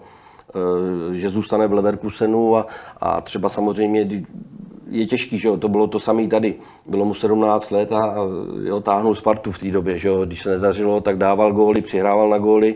[0.55, 2.67] Eh, že zůstane v Leverkusenu a,
[3.01, 4.23] a třeba samozřejmě
[4.89, 6.55] je těžký, že jo, to bylo to samé tady.
[6.85, 8.15] Bylo mu 17 let a
[8.63, 12.29] jo, táhnul Spartu v té době, že jo, když se nedařilo, tak dával góly, přihrával
[12.29, 12.75] na góly,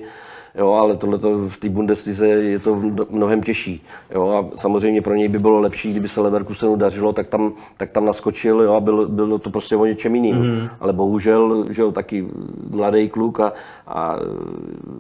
[0.58, 3.84] jo, ale tohle v té Bundeslize je to mnohem těžší.
[4.14, 7.92] Jo, a samozřejmě pro něj by bylo lepší, kdyby se Leverkusenu dařilo, tak tam, tak
[7.92, 10.36] tam naskočil jo, a byl, bylo to prostě o něčem jiným.
[10.36, 10.70] Mm.
[10.80, 12.28] Ale bohužel, že jo, taky
[12.70, 13.54] mladý kluk a,
[13.88, 14.16] a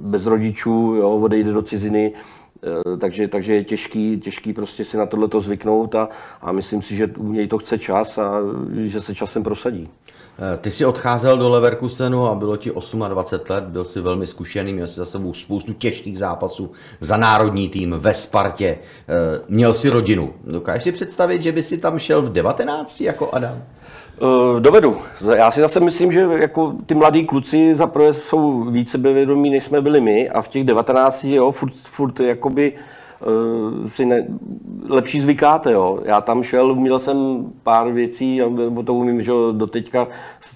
[0.01, 2.13] bez rodičů jo, odejde do ciziny,
[2.99, 6.09] takže, takže je těžký, těžký prostě si na tohle to zvyknout a,
[6.41, 8.39] a myslím si, že u něj to chce čas a
[8.75, 9.89] že se časem prosadí.
[10.39, 12.71] Eh, ty jsi odcházel do Leverkusenu a bylo ti
[13.07, 17.69] 28 let, byl jsi velmi zkušený, měl jsi za sebou spoustu těžkých zápasů za národní
[17.69, 20.33] tým ve Spartě, eh, měl si rodinu.
[20.43, 23.63] Dokážeš si představit, že by si tam šel v 19 jako Adam?
[24.21, 24.97] Uh, dovedu.
[25.35, 29.63] Já si zase myslím, že jako ty mladí kluci za prvé jsou více bevědomí, než
[29.63, 34.27] jsme byli my a v těch 19 jo, furt, furt jakoby uh, si ne,
[34.89, 35.71] lepší zvykáte.
[35.71, 35.99] Jo.
[36.05, 40.07] Já tam šel, měl jsem pár věcí, nebo to umím, že do teďka,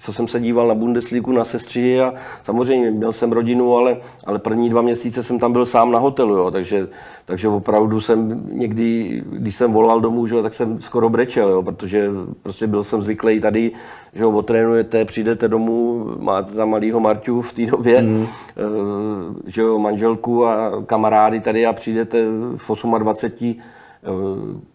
[0.02, 4.38] co jsem se díval na Bundesligu, na sestři a samozřejmě měl jsem rodinu, ale, ale
[4.38, 6.88] první dva měsíce jsem tam byl sám na hotelu, jo, takže,
[7.30, 12.10] takže opravdu jsem někdy, když jsem volal domů, že, tak jsem skoro brečel, jo, protože
[12.42, 13.72] prostě byl jsem zvyklý tady,
[14.14, 18.26] že ho otrénujete, přijdete domů, máte tam malýho Marťu v té době, mm.
[19.46, 22.24] že jo, manželku a kamarády tady a přijdete
[22.56, 23.60] v 28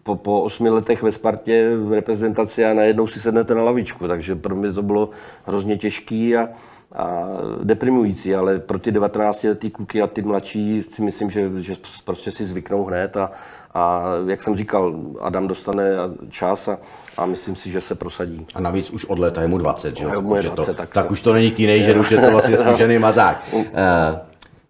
[0.02, 4.34] po, po osmi letech ve Spartě v reprezentaci a najednou si sednete na lavičku, takže
[4.34, 5.10] pro mě to bylo
[5.46, 6.48] hrozně těžký a,
[6.92, 7.26] a
[7.62, 12.30] deprimující, ale pro ty 19 letý kluky a ty mladší si myslím, že, že prostě
[12.30, 13.30] si zvyknou hned a,
[13.74, 15.84] a jak jsem říkal, Adam dostane
[16.30, 16.78] čas a,
[17.16, 18.46] a myslím si, že se prosadí.
[18.54, 20.20] A navíc už od léta je mu 20, že jo?
[20.20, 23.48] Už 20, to, tak, tak už to není teenager, už je to vlastně zkušený mazák.
[23.52, 23.62] Uh,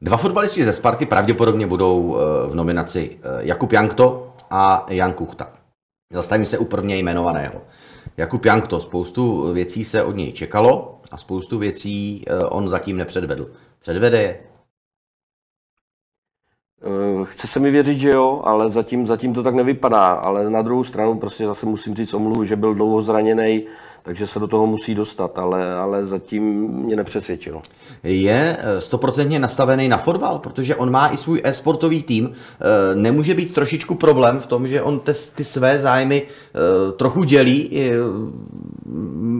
[0.00, 2.16] dva fotbalisti ze Sparty pravděpodobně budou
[2.48, 5.48] v nominaci Jakub Jankto a Jan Kuchta.
[6.12, 7.60] Zastavím se u prvně jmenovaného.
[8.16, 13.50] Jakub Jankto, spoustu věcí se od něj čekalo a spoustu věcí on zatím nepředvedl.
[13.78, 14.40] Předvede je?
[16.82, 20.06] Eh, chce se mi věřit, že jo, ale zatím, zatím to tak nevypadá.
[20.06, 23.66] Ale na druhou stranu prostě zase musím říct omluvu, že byl dlouho zraněný,
[24.06, 27.62] takže se do toho musí dostat, ale, ale zatím mě nepřesvědčil.
[28.02, 32.32] Je eh, stoprocentně nastavený na fotbal, protože on má i svůj e-sportový tým.
[32.32, 36.22] Eh, nemůže být trošičku problém v tom, že on ty, ty své zájmy
[36.96, 37.70] trochu dělí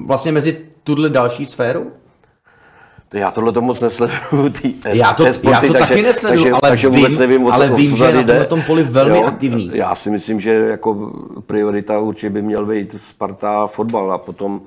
[0.07, 1.93] vlastně mezi tuhle další sféru?
[3.15, 4.51] Já tohle to moc nesleduju.
[4.63, 7.69] Ty já to, sporty, já to takže, taky nesleduju, takže, ale takže vím, nevím, ale
[7.69, 9.71] vím, že je na tom poli velmi jo, aktivní.
[9.75, 11.13] Já si myslím, že jako
[11.47, 14.61] priorita určitě by měl být Sparta a fotbal a potom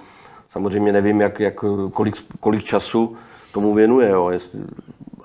[0.49, 1.56] samozřejmě nevím, jak, jak,
[1.93, 3.15] kolik, kolik času
[3.52, 4.10] tomu věnuje.
[4.10, 4.30] Jo.
[4.30, 4.60] Jestli,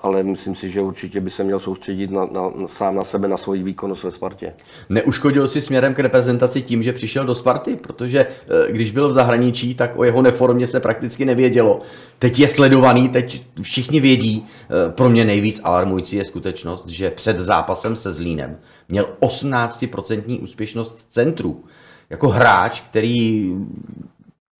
[0.05, 3.37] ale myslím si, že určitě by se měl soustředit na, na, sám na sebe, na
[3.37, 4.53] svoji výkonnost ve Spartě.
[4.89, 9.13] Neuškodil si směrem k reprezentaci tím, že přišel do Sparty, protože eh, když byl v
[9.13, 11.81] zahraničí, tak o jeho neformě se prakticky nevědělo.
[12.19, 14.45] Teď je sledovaný, teď všichni vědí.
[14.45, 18.57] Eh, pro mě nejvíc alarmující je skutečnost, že před zápasem se Zlínem
[18.89, 21.63] měl 18% úspěšnost centru.
[22.09, 23.51] Jako hráč, který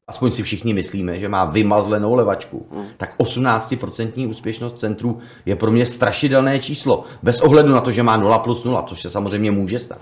[0.07, 2.85] aspoň si všichni myslíme, že má vymazlenou levačku, hmm.
[2.97, 7.03] tak 18% úspěšnost centrů je pro mě strašidelné číslo.
[7.23, 10.01] Bez ohledu na to, že má 0 plus 0, což se samozřejmě může stát.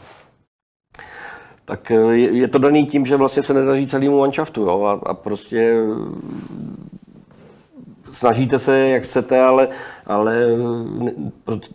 [1.66, 4.84] Tak eh, je, je to daný tím, že vlastně se nedaří celému manšaftu jo?
[4.84, 5.76] A, a prostě
[8.10, 9.68] snažíte se, jak chcete, ale,
[10.06, 10.46] ale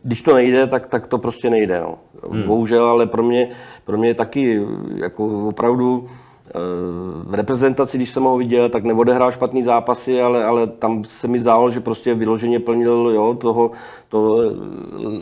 [0.03, 1.81] když to nejde, tak, tak to prostě nejde.
[1.81, 1.99] No.
[2.31, 2.43] Hmm.
[2.43, 3.49] Bohužel, ale pro mě,
[3.85, 4.63] pro mě taky
[4.97, 6.09] jako opravdu
[7.25, 11.41] v reprezentaci, když jsem ho viděl, tak neodehrál špatný zápasy, ale, ale tam se mi
[11.41, 13.71] zdálo, že prostě vyloženě plnil jo, toho,
[14.09, 14.41] to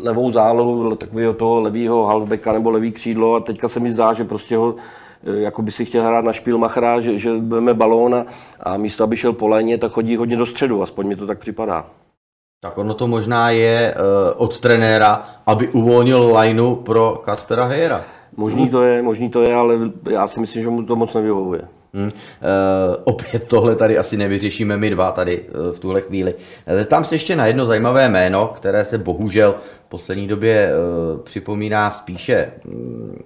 [0.02, 4.24] levou zálohu, takového toho levého halfbacka nebo levý křídlo a teďka se mi zdá, že
[4.24, 4.74] prostě ho
[5.22, 8.26] jako by si chtěl hrát na špílmachra, že, že budeme balón a,
[8.60, 11.38] a místo, aby šel po léně, tak chodí hodně do středu, aspoň mi to tak
[11.38, 11.86] připadá.
[12.60, 18.04] Tak ono to možná je uh, od trenéra, aby uvolnil lineu pro Kaspera Hejera.
[18.36, 19.74] Možný to je, možný to je, ale
[20.10, 21.60] já si myslím, že mu to moc nevyhovuje.
[21.94, 22.04] Hmm.
[22.04, 22.10] Uh,
[23.04, 26.34] opět tohle tady asi nevyřešíme my dva tady uh, v tuhle chvíli.
[26.86, 29.54] Tam se ještě na jedno zajímavé jméno, které se bohužel
[29.86, 33.16] v poslední době uh, připomíná spíše um,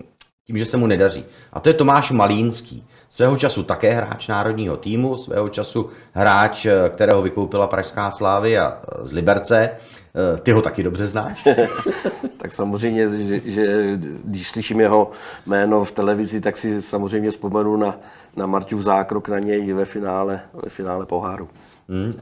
[0.51, 1.25] tím, že se mu nedaří.
[1.53, 2.85] A to je Tomáš Malínský.
[3.09, 9.13] Svého času také hráč národního týmu, svého času hráč, kterého vykoupila Pražská slávy a z
[9.13, 9.71] Liberce.
[9.71, 11.49] Eh, ty ho taky dobře znáš?
[12.43, 15.11] tak samozřejmě, že, že když slyším jeho
[15.47, 17.97] jméno v televizi, tak si samozřejmě vzpomenu na,
[18.37, 21.49] na Marťův zákrok na něj ve finále, ve finále poháru.
[21.89, 22.15] Hmm,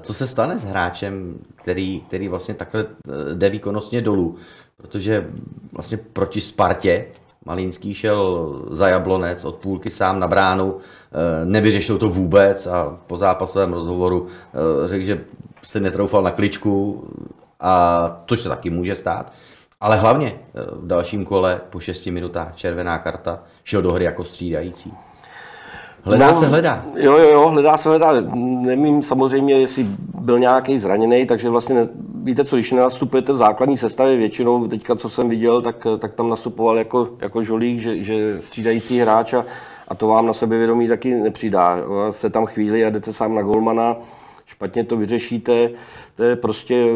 [0.00, 4.36] co se stane s hráčem, který, který vlastně takhle eh, jde výkonnostně dolů?
[4.76, 5.26] Protože
[5.72, 7.06] vlastně proti Spartě
[7.44, 10.76] Malínský šel za Jablonec od půlky sám na bránu,
[11.44, 14.26] nevyřešil to vůbec a po zápasovém rozhovoru
[14.86, 15.24] řekl, že
[15.62, 17.04] se netroufal na kličku,
[17.60, 19.32] a což se taky může stát.
[19.80, 24.24] Ale hlavně eh, v dalším kole po 6 minutách červená karta šel do hry jako
[24.24, 24.92] střídající.
[26.02, 26.84] Hledá no, se, hledá.
[26.96, 28.12] Jo, jo, jo, hledá se, hledá.
[28.34, 29.86] Nevím samozřejmě, jestli
[30.20, 31.88] byl nějaký zraněný, takže vlastně ne,
[32.22, 36.28] víte co, když nenastupujete v základní sestavě, většinou teďka, co jsem viděl, tak, tak tam
[36.28, 39.44] nastupoval jako, jako žolík, že, že střídající hráč a,
[39.88, 41.78] a to vám na sebevědomí taky nepřidá.
[42.10, 43.96] Jste tam chvíli a jdete sám na golmana,
[44.50, 45.70] špatně to vyřešíte,
[46.16, 46.86] to je prostě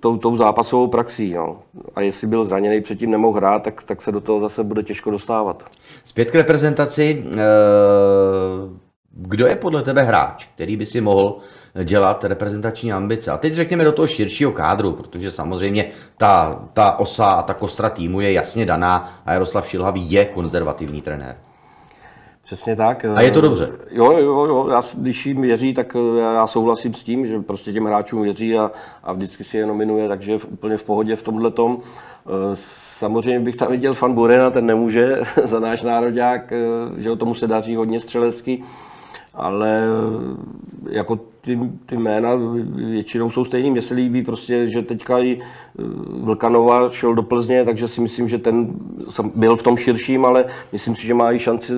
[0.00, 1.32] tou, tou zápasovou praxí.
[1.32, 1.58] No.
[1.94, 5.10] A jestli byl zraněný, předtím nemohl hrát, tak, tak se do toho zase bude těžko
[5.10, 5.64] dostávat.
[6.04, 7.24] Zpět k reprezentaci.
[9.10, 11.38] kdo je podle tebe hráč, který by si mohl
[11.84, 13.30] dělat reprezentační ambice?
[13.30, 17.90] A teď řekněme do toho širšího kádru, protože samozřejmě ta, ta osa a ta kostra
[17.90, 21.36] týmu je jasně daná a Jaroslav Šilhavý je konzervativní trenér.
[22.52, 23.04] Přesně tak.
[23.04, 23.70] A je to dobře?
[23.90, 24.68] Jo, jo, jo.
[24.70, 28.70] Já, když jim věří, tak já souhlasím s tím, že prostě těm hráčům věří a,
[29.02, 31.78] a vždycky si je nominuje, takže v, úplně v pohodě v tomhle tom.
[32.96, 36.52] Samozřejmě bych tam viděl fan Burena, ten nemůže za náš národák,
[36.96, 38.62] že tomu se daří hodně střelecky
[39.34, 42.30] ale eh, jako ty, ty jména
[42.74, 43.70] většinou jsou stejný.
[43.70, 45.82] Mně se líbí prostě, že teďka i eh,
[46.20, 48.74] Vlkanova šel do Plzně, takže si myslím, že ten
[49.34, 51.72] byl v tom širším, ale myslím si, že má i šanci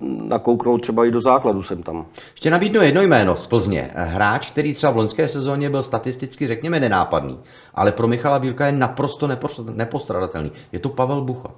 [0.00, 2.06] nakouknout třeba i do základu sem tam.
[2.30, 3.90] Ještě nabídnu jedno jméno z Plzně.
[3.94, 7.38] Hráč, který třeba v loňské sezóně byl statisticky, řekněme, nenápadný,
[7.74, 9.28] ale pro Michala Bílka je naprosto
[9.74, 10.52] nepostradatelný.
[10.72, 11.50] Je to Pavel Bucha.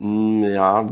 [0.00, 0.88] Mm, já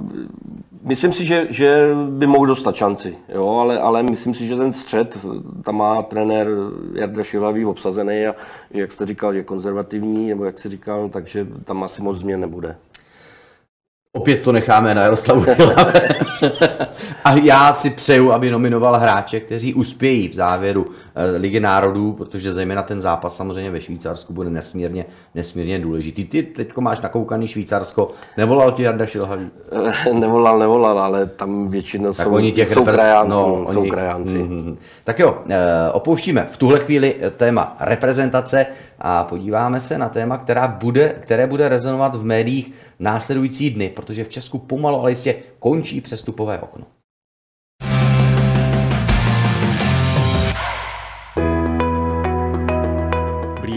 [0.82, 4.72] myslím si, že, že by mohl dostat šanci, jo, ale, ale myslím si, že ten
[4.72, 5.18] střed,
[5.64, 6.48] tam má trenér
[6.94, 8.34] Jarda Šilavý obsazený a
[8.70, 12.76] jak jste říkal, že konzervativní, nebo jak jste říkal, takže tam asi moc změn nebude.
[14.12, 15.44] Opět to necháme na Jaroslavu
[17.24, 22.52] A já si přeju, aby nominoval hráče, kteří uspějí v závěru eh, Ligy národů, protože
[22.52, 26.24] zejména ten zápas samozřejmě ve Švýcarsku bude nesmírně, nesmírně důležitý.
[26.24, 28.06] Ty teď máš nakoukaný Švýcarsko.
[28.36, 29.50] Nevolal ti Jarda Šilhavý?
[30.06, 33.90] Eh, nevolal, nevolal, ale tam většinou tak jsou, oni těch jsou, kraján, no, jsou oni,
[33.90, 34.38] krajánci.
[34.38, 34.76] Mm-hmm.
[35.04, 35.56] Tak jo, eh,
[35.92, 38.66] opouštíme v tuhle chvíli téma reprezentace
[38.98, 44.24] a podíváme se na téma, která bude, které bude rezonovat v médiích následující dny, protože
[44.24, 46.86] v Česku pomalu, ale jistě končí přestupové okno.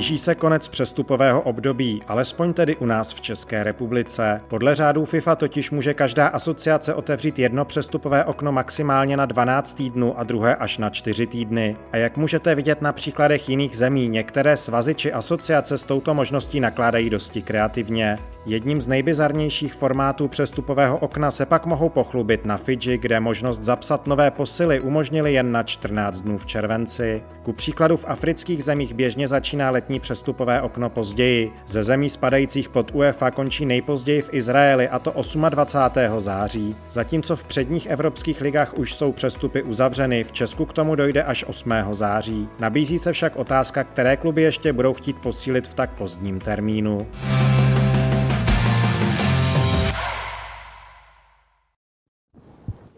[0.03, 4.41] Blíží se konec přestupového období, alespoň tedy u nás v České republice.
[4.47, 10.19] Podle řádů FIFA totiž může každá asociace otevřít jedno přestupové okno maximálně na 12 týdnů
[10.19, 11.77] a druhé až na 4 týdny.
[11.91, 16.59] A jak můžete vidět na příkladech jiných zemí, některé svazy či asociace s touto možností
[16.59, 18.19] nakládají dosti kreativně.
[18.45, 24.07] Jedním z nejbizarnějších formátů přestupového okna se pak mohou pochlubit na Fidži, kde možnost zapsat
[24.07, 27.23] nové posily umožnili jen na 14 dnů v červenci.
[27.43, 31.51] Ku příkladu v afrických zemích běžně začíná letní přestupové okno později.
[31.67, 35.13] Ze zemí spadajících pod UEFA končí nejpozději v Izraeli a to
[35.49, 36.19] 28.
[36.19, 36.75] září.
[36.89, 41.45] Zatímco v předních evropských ligách už jsou přestupy uzavřeny, v Česku k tomu dojde až
[41.47, 41.73] 8.
[41.91, 42.47] září.
[42.60, 47.08] Nabízí se však otázka, které kluby ještě budou chtít posílit v tak pozdním termínu.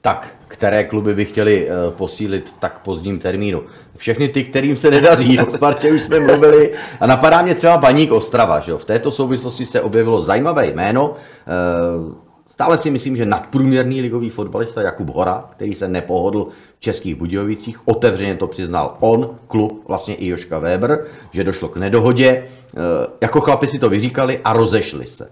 [0.06, 3.64] Tak, které kluby by chtěli uh, posílit v tak pozdním termínu?
[3.98, 5.40] Všechny ty, kterým se nedaří.
[5.40, 6.74] O Spartě už jsme mluvili.
[7.00, 8.60] A napadá mě třeba Baník Ostrava.
[8.60, 8.78] Že jo?
[8.78, 11.10] V této souvislosti se objevilo zajímavé jméno.
[11.10, 12.14] Uh,
[12.50, 17.88] Stále si myslím, že nadprůměrný ligový fotbalista Jakub Hora, který se nepohodl v Českých Budějovicích,
[17.88, 22.28] otevřeně to přiznal on, klub, vlastně i Joška Weber, že došlo k nedohodě.
[22.28, 25.30] Eh, jako chlapi si to vyříkali a rozešli se.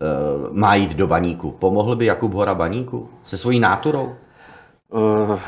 [0.00, 1.50] Eh, má jít do baníku.
[1.50, 4.14] Pomohl by Jakub Hora baníku se svojí náturou?
[4.92, 5.38] Uh,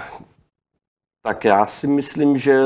[1.22, 2.62] tak já si myslím, že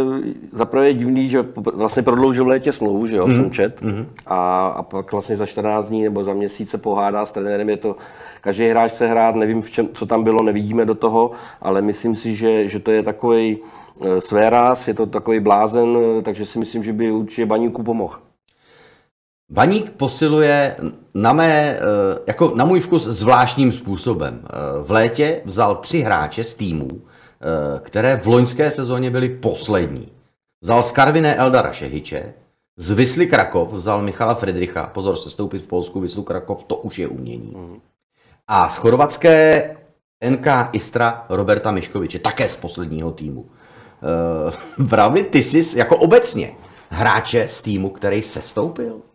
[0.52, 3.34] zaprvé je divný, že vlastně prodloužil v létě smlouvu, že jo, mm.
[3.34, 4.06] jsem čet, mm.
[4.26, 7.76] a, a pak vlastně za 14 dní nebo za měsíc se pohádá s trenérem, je
[7.76, 7.96] to,
[8.40, 11.30] každý hráč se hrát, nevím, v čem, co tam bylo, nevidíme do toho,
[11.62, 13.58] ale myslím si, že, že to je takový
[14.18, 18.14] své ráz, je to takový blázen, takže si myslím, že by určitě baníku pomohl.
[19.50, 20.76] Baník posiluje
[21.14, 21.80] na, mé, eh,
[22.26, 24.40] jako na můj vkus zvláštním způsobem.
[24.44, 24.48] Eh,
[24.82, 30.08] v létě vzal tři hráče z týmů, eh, které v loňské sezóně byly poslední.
[30.62, 32.32] Vzal z Karviné Eldara Šehiče,
[32.76, 36.98] z Vysly Krakov vzal Michala Friedricha, pozor, se stoupit v Polsku, Vyslu Krakov, to už
[36.98, 37.56] je umění.
[38.48, 39.64] A z chorvatské
[40.20, 43.46] NK Istra Roberta Miškoviče, také z posledního týmu.
[44.88, 46.54] Právě ty jsi jako obecně
[46.90, 49.09] hráče z týmu, který se stoupil?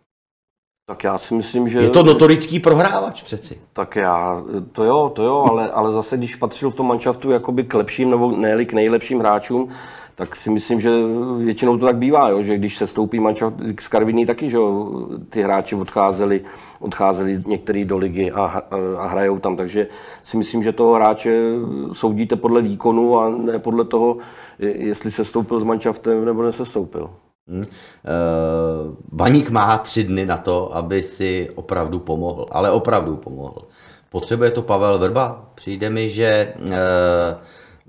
[0.88, 1.80] Tak já si myslím, že...
[1.80, 3.60] Je to notorický prohrávač přeci.
[3.72, 7.64] Tak já, to jo, to jo, ale, ale zase když patřil v tom manšaftu jakoby
[7.64, 9.68] k lepším nebo ne k nejlepším hráčům,
[10.14, 10.90] tak si myslím, že
[11.38, 14.90] většinou to tak bývá, jo, že když se stoupí manšaft z Karviní taky, že jo,
[15.30, 16.40] ty hráči odcházeli,
[16.80, 18.62] odcházeli některý do ligy a, a,
[18.98, 19.86] a hrajou tam, takže
[20.22, 21.42] si myslím, že toho hráče
[21.92, 24.16] soudíte podle výkonu a ne podle toho,
[24.58, 27.10] jestli se stoupil s manšaftem nebo nesestoupil.
[27.48, 27.64] Hmm.
[29.12, 33.62] Baník má tři dny na to, aby si opravdu pomohl, ale opravdu pomohl.
[34.10, 35.50] Potřebuje to Pavel Vrba?
[35.54, 37.36] Přijde mi, že eh,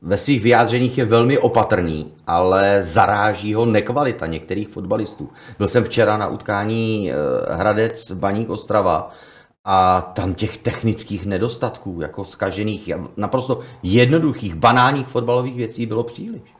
[0.01, 5.29] ve svých vyjádřeních je velmi opatrný, ale zaráží ho nekvalita některých fotbalistů.
[5.57, 7.15] Byl jsem včera na utkání eh,
[7.55, 9.11] Hradec Baník Ostrava
[9.65, 16.56] a tam těch technických nedostatků, jako skažených, naprosto jednoduchých, banálních fotbalových věcí bylo příliš.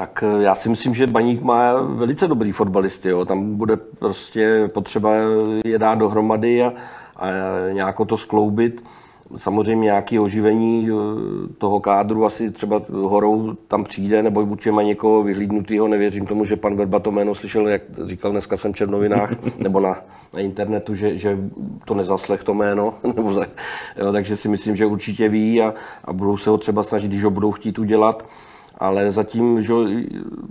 [0.00, 3.08] Tak eh, já si myslím, že Baník má velice dobrý fotbalisty.
[3.08, 3.24] Jo.
[3.24, 5.10] Tam bude prostě potřeba
[5.64, 6.72] je dát dohromady a,
[7.16, 7.28] a
[7.72, 8.84] nějak to skloubit.
[9.36, 10.94] Samozřejmě nějaké oživení eh,
[11.58, 15.88] toho kádru asi třeba horou tam přijde, nebo určitě má někoho vyhlídnutého.
[15.88, 19.80] Nevěřím tomu, že pan Verba to jméno slyšel, jak říkal dneska jsem v novinách, nebo
[19.80, 19.96] na,
[20.34, 21.38] na internetu, že, že
[21.84, 22.94] to nezaslech to jméno.
[23.16, 23.46] nebo za,
[23.96, 25.74] jo, takže si myslím, že určitě ví a,
[26.04, 28.24] a budou se ho třeba snažit, když ho budou chtít udělat.
[28.80, 29.74] Ale zatím, že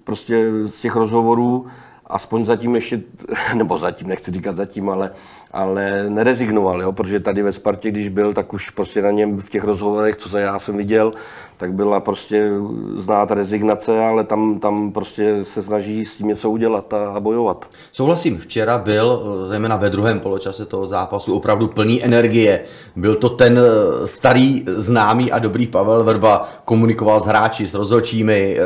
[0.04, 1.66] prostě z těch rozhovorů
[2.10, 3.02] aspoň zatím ještě,
[3.54, 5.12] nebo zatím, nechci říkat zatím, ale,
[5.52, 6.92] ale nerezignoval, jo?
[6.92, 10.38] protože tady ve Spartě, když byl, tak už prostě na něm v těch rozhovorech, co
[10.38, 11.14] já jsem viděl,
[11.60, 12.52] tak byla prostě
[12.96, 17.66] znát rezignace, ale tam, tam prostě se snaží s tím něco udělat a, a bojovat.
[17.92, 22.64] Souhlasím, včera byl, zejména ve druhém poločase toho zápasu, opravdu plný energie.
[22.96, 28.58] Byl to ten eh, starý, známý a dobrý Pavel Verba, komunikoval s hráči, s rozhodčími,
[28.58, 28.62] eh,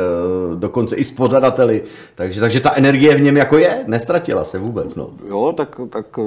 [0.56, 1.82] dokonce i s pořadateli,
[2.14, 4.96] takže, takže ta energie v něm jako je, nestratila se vůbec.
[4.96, 5.10] No.
[5.28, 6.22] Jo, tak, tak eh,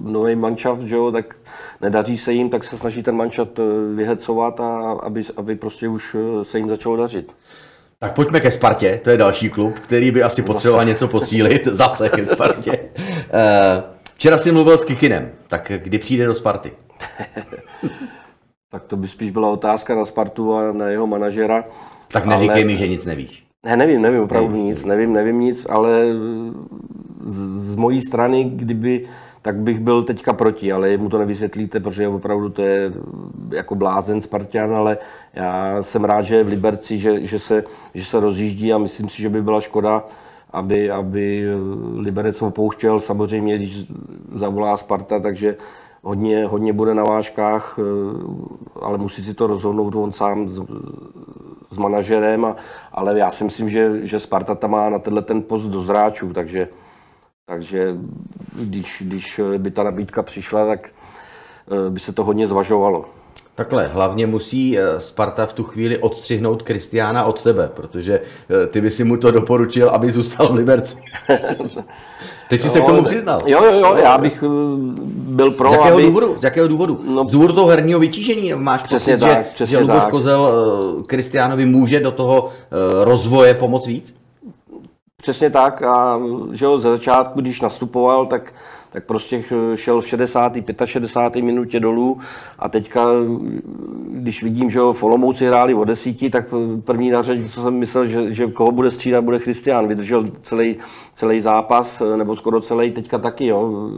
[0.00, 1.34] nový manšaft, že jo, tak
[1.80, 3.60] nedaří se jim, tak se snaží ten manšaft
[3.94, 7.32] vyhecovat a aby, aby prostě už už eh, se jim začalo dařit.
[7.98, 10.88] Tak pojďme ke Spartě, to je další klub, který by asi potřeboval Zase.
[10.90, 11.66] něco posílit.
[11.66, 12.78] Zase ke Spartě.
[13.32, 13.82] Eh,
[14.14, 16.72] včera jsi mluvil s Kikinem, tak kdy přijde do Sparty?
[18.70, 21.64] tak to by spíš byla otázka na Spartu a na jeho manažera.
[22.08, 22.64] Tak neříkej ale...
[22.64, 23.44] mi, že nic nevíš.
[23.66, 24.66] Ne, nevím, nevím opravdu nevím.
[24.66, 26.06] nic, nevím, nevím nic, ale
[27.24, 29.06] z, z mojí strany, kdyby
[29.44, 32.92] tak bych byl teďka proti, ale mu to nevysvětlíte, protože opravdu to je
[33.50, 34.98] jako blázen Spartan, ale
[35.34, 37.64] já jsem rád, že je v Liberci, že, že, se,
[37.94, 40.04] že se rozjíždí a myslím si, že by byla škoda,
[40.50, 41.44] aby, aby
[41.96, 43.00] Liberec opouštěl.
[43.00, 43.86] Samozřejmě, když
[44.34, 45.56] zavolá Sparta, takže
[46.02, 47.78] hodně, hodně bude na vážkách,
[48.82, 50.62] ale musí si to rozhodnout on sám s,
[51.70, 52.56] s manažerem, a,
[52.92, 56.32] ale já si myslím, že, že Sparta tam má na tenhle ten post do zráčů,
[56.32, 56.68] takže
[57.46, 57.96] takže
[58.54, 63.04] když, když by ta nabídka přišla, tak eh, by se to hodně zvažovalo.
[63.54, 68.80] Takhle, hlavně musí eh, Sparta v tu chvíli odstřihnout Kristiána od tebe, protože eh, ty
[68.80, 70.96] by si mu to doporučil, aby zůstal v Liberci.
[72.48, 73.40] Ty jsi no, se k tomu přiznal.
[73.46, 74.44] Jo, jo, jo, já bych
[75.06, 76.02] byl pro, Z jakého aby...
[76.06, 76.36] důvodu?
[76.38, 77.00] Z jakého důvodu?
[77.04, 80.52] No, Z důvodu toho herního vytížení máš přesně pocit, tak, že, že Luboš Kozel
[81.06, 82.50] Kristiánovi může do toho
[83.04, 84.23] rozvoje pomoct víc?
[85.24, 86.20] Přesně tak a
[86.52, 88.52] že jo, ze začátku, když nastupoval, tak,
[88.94, 90.52] tak prostě šel v 60.
[90.84, 91.42] 65.
[91.42, 92.18] minutě dolů
[92.58, 93.06] a teďka,
[94.10, 96.44] když vidím, že jo, v Olomouci hráli o desíti, tak
[96.84, 99.88] první na řadě, co jsem myslel, že, že koho bude střídat, bude Christian.
[99.88, 100.76] Vydržel celý,
[101.14, 103.90] celý zápas, nebo skoro celý, teďka taky, jo,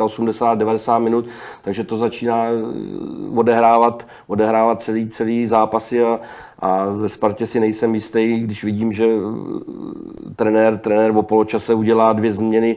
[0.00, 1.26] 85, 90 minut,
[1.62, 2.46] takže to začíná
[3.34, 6.20] odehrávat, odehrávat celý, celý zápasy a,
[6.58, 12.12] a ve Spartě si nejsem jistý, když vidím, že eh, trenér, trenér o poločase udělá
[12.12, 12.76] dvě změny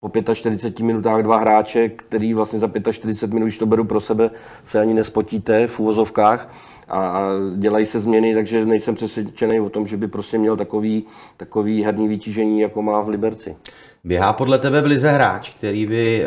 [0.00, 4.30] po 45 minutách dva hráče, který vlastně za 45 minut, když to beru pro sebe,
[4.64, 6.54] se ani nespotíte v úvozovkách
[6.88, 7.22] a
[7.56, 11.04] dělají se změny, takže nejsem přesvědčený o tom, že by prostě měl takový,
[11.36, 13.56] takový herní vytížení, jako má v Liberci.
[14.04, 16.26] Běhá podle tebe v Lize hráč, který by eh,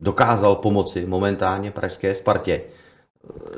[0.00, 2.60] dokázal pomoci momentálně pražské Spartě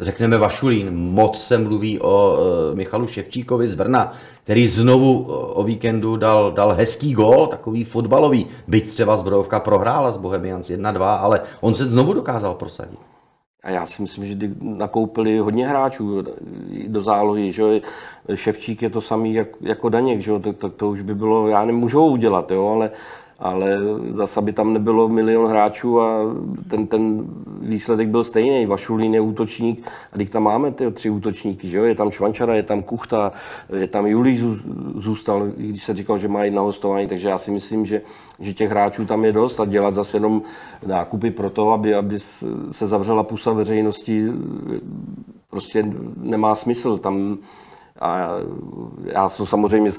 [0.01, 2.37] řekneme Vašulín, moc se mluví o
[2.73, 4.13] e, Michalu Ševčíkovi z Brna,
[4.45, 10.17] který znovu o víkendu dal, dal hezký gol, takový fotbalový, byť třeba Zbrojovka prohrála s
[10.17, 12.99] Bohemians 1-2, ale on se znovu dokázal prosadit.
[13.63, 16.25] A já si myslím, že nakoupili hodně hráčů
[16.87, 17.81] do zálohy, že
[18.35, 21.65] Ševčík je to samý jak, jako Daněk, že tak, tak to už by bylo, já
[21.65, 22.91] nemůžu udělat, jo, ale
[23.39, 23.79] ale
[24.11, 26.35] zase by tam nebylo milion hráčů a
[26.69, 27.25] ten, ten
[27.61, 28.67] výsledek byl stejný.
[28.67, 31.85] Vašulín je útočník a teď tam máme ty tři útočníky, že jo?
[31.85, 33.33] je tam Švančara, je tam Kuchta,
[33.77, 34.57] je tam Julí
[34.95, 38.03] zůstal, když se říkal, že má jedna hostování, takže já si myslím, že,
[38.41, 40.43] že těch hráčů tam je dost a dělat zase jenom
[40.87, 42.19] nákupy pro to, aby, aby
[42.73, 44.33] se zavřela pusa veřejnosti,
[45.51, 46.99] prostě nemá smysl.
[46.99, 47.39] Tam
[48.01, 48.29] a
[49.05, 49.91] já to samozřejmě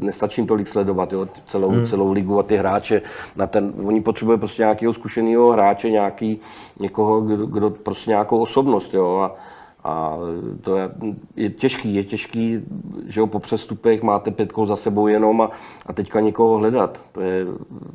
[0.00, 1.86] nestačím tolik sledovat, jo, celou, hmm.
[1.86, 3.02] celou ligu a ty hráče.
[3.36, 6.40] Na ten, oni potřebují prostě nějakého zkušeného hráče, nějaký,
[6.80, 8.94] někoho, kdo, kdo prostě nějakou osobnost.
[8.94, 9.36] Jo, a,
[9.84, 10.18] a
[10.60, 10.90] to je,
[11.36, 12.60] je těžký, je těžký,
[13.06, 15.50] že jo, po přestupech máte pětkou za sebou jenom a,
[15.86, 17.00] a teďka někoho hledat.
[17.12, 17.46] To je,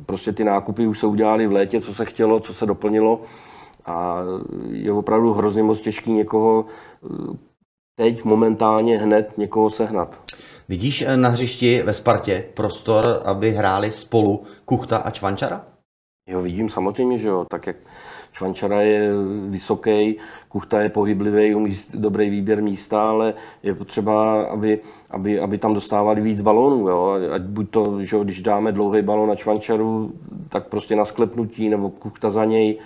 [0.06, 3.20] prostě ty nákupy už se udělali v létě, co se chtělo, co se doplnilo
[3.86, 4.18] a
[4.70, 6.64] je opravdu hrozně moc těžký někoho
[7.96, 10.20] teď momentálně hned někoho sehnat.
[10.68, 15.64] Vidíš eh, na hřišti ve Spartě prostor, aby hráli spolu Kuchta a Čvančara?
[16.28, 17.44] Jo, vidím samozřejmě, že jo.
[17.50, 17.76] Tak jak
[18.32, 19.10] Švančara je
[19.48, 20.16] vysoký,
[20.48, 24.80] Kuchta je pohyblivý, umí dobrý výběr místa, ale je potřeba, aby,
[25.10, 26.88] aby, aby tam dostávali víc balónů.
[26.88, 27.18] Jo?
[27.32, 30.12] Ať buď to, že když dáme dlouhý balón na Čvančaru,
[30.48, 32.78] tak prostě na sklepnutí, nebo Kuchta za něj,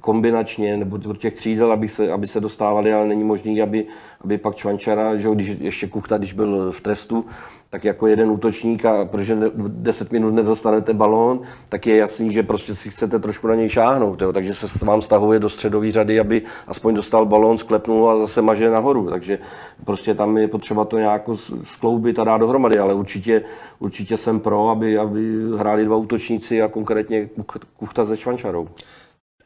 [0.00, 3.86] kombinačně nebo do těch křídel, aby se, aby se dostávali, ale není možný, aby,
[4.20, 7.24] aby pak Čvančara, že když ještě Kuchta, když byl v trestu,
[7.70, 9.36] tak jako jeden útočník a protože
[9.68, 14.22] 10 minut nedostanete balón, tak je jasný, že prostě si chcete trošku na něj šáhnout.
[14.22, 14.32] Jo.
[14.32, 18.70] Takže se vám stahuje do středové řady, aby aspoň dostal balón, sklepnul a zase maže
[18.70, 19.10] nahoru.
[19.10, 19.38] Takže
[19.84, 21.22] prostě tam je potřeba to nějak
[21.64, 23.42] skloubit a dát dohromady, ale určitě,
[23.78, 27.28] určitě jsem pro, aby, aby hráli dva útočníci a konkrétně
[27.76, 28.68] Kuchta se Švančarou.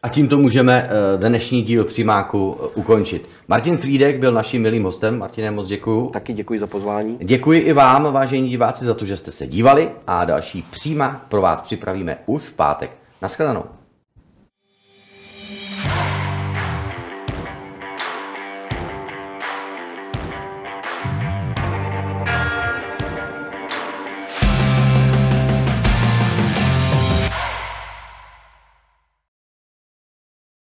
[0.05, 3.29] A tímto můžeme eh, dnešní díl přímáku eh, ukončit.
[3.49, 5.19] Martin Frídek byl naším milým hostem.
[5.19, 6.11] Martine, moc děkuji.
[6.11, 7.19] Taky děkuji za pozvání.
[7.21, 11.43] Děkuji i vám, vážení diváci, za to, že jste se dívali a další přímák pro
[11.43, 12.91] vás připravíme už v pátek.
[13.23, 13.65] Naschledanou.